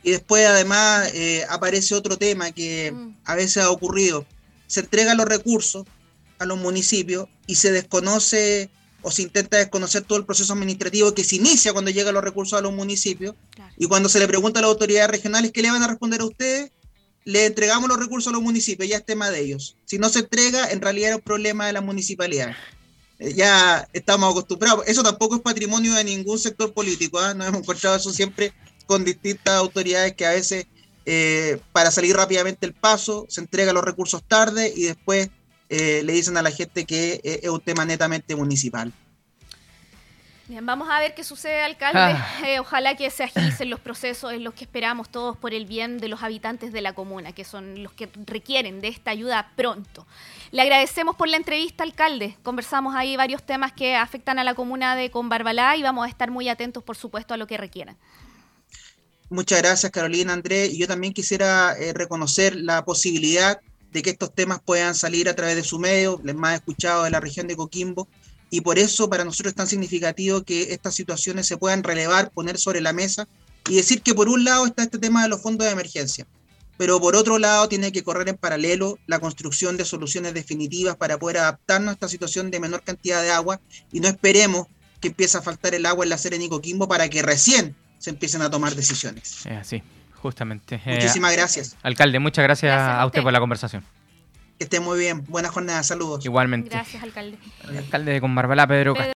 Y 0.02 0.10
después 0.10 0.44
además 0.48 1.12
eh, 1.14 1.46
aparece 1.52 1.94
otro 1.94 2.18
tema 2.18 2.52
que 2.52 2.92
mm. 2.92 3.18
a 3.24 3.36
veces 3.36 3.62
ha 3.62 3.70
ocurrido. 3.70 4.26
Se 4.66 4.80
entregan 4.80 5.18
los 5.18 5.28
recursos 5.28 5.86
a 6.40 6.46
los 6.46 6.58
municipios 6.58 7.28
y 7.46 7.58
se 7.58 7.72
desconoce 7.72 8.72
o 9.04 9.12
se 9.12 9.22
intenta 9.22 9.58
desconocer 9.58 10.02
todo 10.02 10.18
el 10.18 10.26
proceso 10.26 10.52
administrativo 10.54 11.14
que 11.14 11.24
se 11.24 11.36
inicia 11.36 11.74
cuando 11.74 11.92
llegan 11.92 12.16
los 12.16 12.24
recursos 12.24 12.58
a 12.58 12.64
los 12.64 12.74
municipios. 12.74 13.36
Y 13.78 13.86
cuando 13.86 14.10
se 14.10 14.18
le 14.18 14.28
pregunta 14.28 14.62
a 14.62 14.62
las 14.64 14.70
autoridades 14.70 15.12
regionales 15.12 15.52
qué 15.52 15.62
le 15.62 15.70
van 15.70 15.84
a 15.84 15.90
responder 15.90 16.22
a 16.22 16.26
ustedes, 16.26 16.72
le 17.24 17.46
entregamos 17.46 17.88
los 17.88 18.00
recursos 18.00 18.34
a 18.34 18.36
los 18.36 18.42
municipios, 18.42 18.90
ya 18.90 18.98
es 18.98 19.06
tema 19.06 19.30
de 19.30 19.42
ellos. 19.42 19.78
Si 19.86 20.00
no 20.00 20.10
se 20.10 20.22
entrega, 20.22 20.72
en 20.72 20.82
realidad 20.82 21.12
es 21.12 21.16
un 21.18 21.22
problema 21.22 21.68
de 21.68 21.74
la 21.74 21.82
municipalidad 21.82 22.56
ya 23.36 23.88
estamos 23.94 24.32
acostumbrados. 24.32 24.88
Eso 24.88 25.04
tampoco 25.04 25.36
es 25.36 25.42
patrimonio 25.42 25.94
de 25.94 26.04
ningún 26.04 26.40
sector 26.40 26.74
político. 26.74 27.20
¿ah? 27.20 27.34
Nos 27.34 27.48
hemos 27.48 27.62
encontrado 27.62 27.96
eso 27.96 28.12
siempre 28.12 28.54
con 28.86 29.06
distintas 29.06 29.56
autoridades 29.56 30.14
que 30.16 30.26
a 30.26 30.32
veces 30.32 30.66
eh, 31.06 31.60
para 31.72 31.92
salir 31.92 32.16
rápidamente 32.16 32.66
el 32.66 32.74
paso 32.74 33.26
se 33.28 33.42
entregan 33.42 33.74
los 33.74 33.84
recursos 33.84 34.24
tarde 34.24 34.72
y 34.76 34.84
después 34.84 35.30
eh, 35.70 36.02
le 36.04 36.14
dicen 36.14 36.38
a 36.38 36.42
la 36.42 36.52
gente 36.52 36.86
que 36.86 37.22
eh, 37.24 37.40
es 37.44 37.50
un 37.50 37.62
tema 37.62 37.86
netamente 37.86 38.36
municipal. 38.36 38.92
Bien, 40.48 40.66
vamos 40.66 40.90
a 40.92 41.00
ver 41.00 41.16
qué 41.16 41.24
sucede, 41.24 41.62
alcalde. 41.62 42.00
Ah. 42.00 42.60
ojalá 42.60 42.96
que 42.98 43.10
se 43.10 43.24
agilicen 43.24 43.70
los 43.70 43.80
procesos, 43.80 44.34
en 44.34 44.44
los 44.44 44.54
que 44.54 44.66
esperamos 44.66 45.10
todos 45.10 45.38
por 45.38 45.54
el 45.54 45.66
bien 45.66 45.98
de 45.98 46.10
los 46.10 46.24
habitantes 46.24 46.74
de 46.74 46.82
la 46.82 46.94
comuna, 46.94 47.32
que 47.32 47.46
son 47.46 47.82
los 47.82 47.94
que 47.94 48.10
requieren 48.26 48.82
de 48.82 48.90
esta 48.90 49.12
ayuda 49.12 49.54
pronto. 49.56 50.06
Le 50.52 50.62
agradecemos 50.62 51.16
por 51.16 51.30
la 51.30 51.38
entrevista, 51.38 51.84
alcalde. 51.84 52.38
Conversamos 52.44 52.94
ahí 52.94 53.16
varios 53.16 53.46
temas 53.46 53.72
que 53.72 53.96
afectan 53.96 54.38
a 54.38 54.44
la 54.44 54.54
comuna 54.54 54.98
de 54.98 55.10
Conbarbalá 55.10 55.78
y 55.78 55.82
vamos 55.82 56.06
a 56.06 56.10
estar 56.10 56.30
muy 56.30 56.50
atentos, 56.50 56.84
por 56.84 56.98
supuesto, 56.98 57.34
a 57.34 57.38
lo 57.38 57.48
que 57.48 57.56
requieran. 57.56 57.98
Muchas 59.30 59.62
gracias, 59.62 59.90
Carolina, 59.94 60.34
Andrés. 60.34 60.74
Yo 60.78 60.88
también 60.88 61.14
quisiera 61.14 61.74
eh, 61.80 61.94
reconocer 61.94 62.54
la 62.58 62.84
posibilidad 62.84 63.62
de 63.92 64.02
que 64.02 64.10
estos 64.10 64.36
temas 64.36 64.60
puedan 64.60 64.94
salir 64.94 65.30
a 65.30 65.36
través 65.36 65.56
de 65.56 65.64
su 65.64 65.80
medio, 65.80 66.20
les 66.22 66.36
más 66.36 66.56
escuchado 66.56 67.06
de 67.06 67.12
la 67.12 67.22
región 67.22 67.48
de 67.48 67.56
Coquimbo, 67.56 68.10
y 68.50 68.60
por 68.60 68.78
eso 68.78 69.10
para 69.10 69.24
nosotros 69.24 69.52
es 69.52 69.56
tan 69.56 69.68
significativo 69.68 70.44
que 70.44 70.74
estas 70.74 70.96
situaciones 70.96 71.48
se 71.48 71.56
puedan 71.56 71.82
relevar, 71.82 72.32
poner 72.32 72.58
sobre 72.58 72.82
la 72.82 72.92
mesa, 72.92 73.26
y 73.70 73.76
decir 73.76 74.02
que 74.02 74.14
por 74.14 74.28
un 74.28 74.44
lado 74.44 74.66
está 74.66 74.84
este 74.84 74.98
tema 74.98 75.24
de 75.24 75.30
los 75.30 75.42
fondos 75.42 75.66
de 75.66 75.72
emergencia, 75.72 76.28
pero 76.82 77.00
por 77.00 77.16
otro 77.16 77.38
lado 77.38 77.70
tiene 77.70 77.92
que 77.92 78.02
correr 78.02 78.28
en 78.28 78.38
paralelo 78.38 78.98
la 79.06 79.20
construcción 79.20 79.78
de 79.78 79.86
soluciones 79.86 80.34
definitivas 80.34 80.96
para 80.96 81.20
poder 81.20 81.38
adaptarnos 81.38 81.90
a 81.90 81.94
esta 81.94 82.08
situación 82.08 82.50
de 82.50 82.60
menor 82.60 82.82
cantidad 82.82 83.22
de 83.22 83.30
agua 83.30 83.62
y 83.92 84.00
no 84.00 84.08
esperemos 84.08 84.66
que 85.00 85.10
empiece 85.10 85.38
a 85.38 85.44
faltar 85.44 85.76
el 85.76 85.86
agua 85.86 86.06
en 86.06 86.10
la 86.10 86.18
Serena 86.18 86.44
y 86.44 86.50
Coquimbo 86.50 86.88
para 86.88 87.08
que 87.08 87.22
recién 87.22 87.76
se 88.00 88.10
empiecen 88.10 88.42
a 88.42 88.50
tomar 88.50 88.74
decisiones. 88.74 89.46
Es 89.46 89.58
así, 89.60 89.84
justamente. 90.24 90.82
Muchísimas 90.84 91.34
gracias. 91.34 91.78
Alcalde, 91.84 92.18
muchas 92.18 92.42
gracias, 92.42 92.76
a, 92.76 93.06
usted. 93.06 93.22
por 93.22 93.32
la 93.32 93.40
conversación. 93.40 93.86
Que 94.58 94.64
esté 94.64 94.80
muy 94.80 94.98
bien. 94.98 95.24
Buenas 95.26 95.52
jornadas. 95.52 95.86
Saludos. 95.86 96.26
Igualmente. 96.26 96.72
Gracias, 96.72 97.04
alcalde. 97.04 97.38
alcalde 97.78 98.14
de 98.14 98.22
Conbarbalá, 98.22 98.66
Pedro, 98.66 98.96
Pedro. 98.96 99.06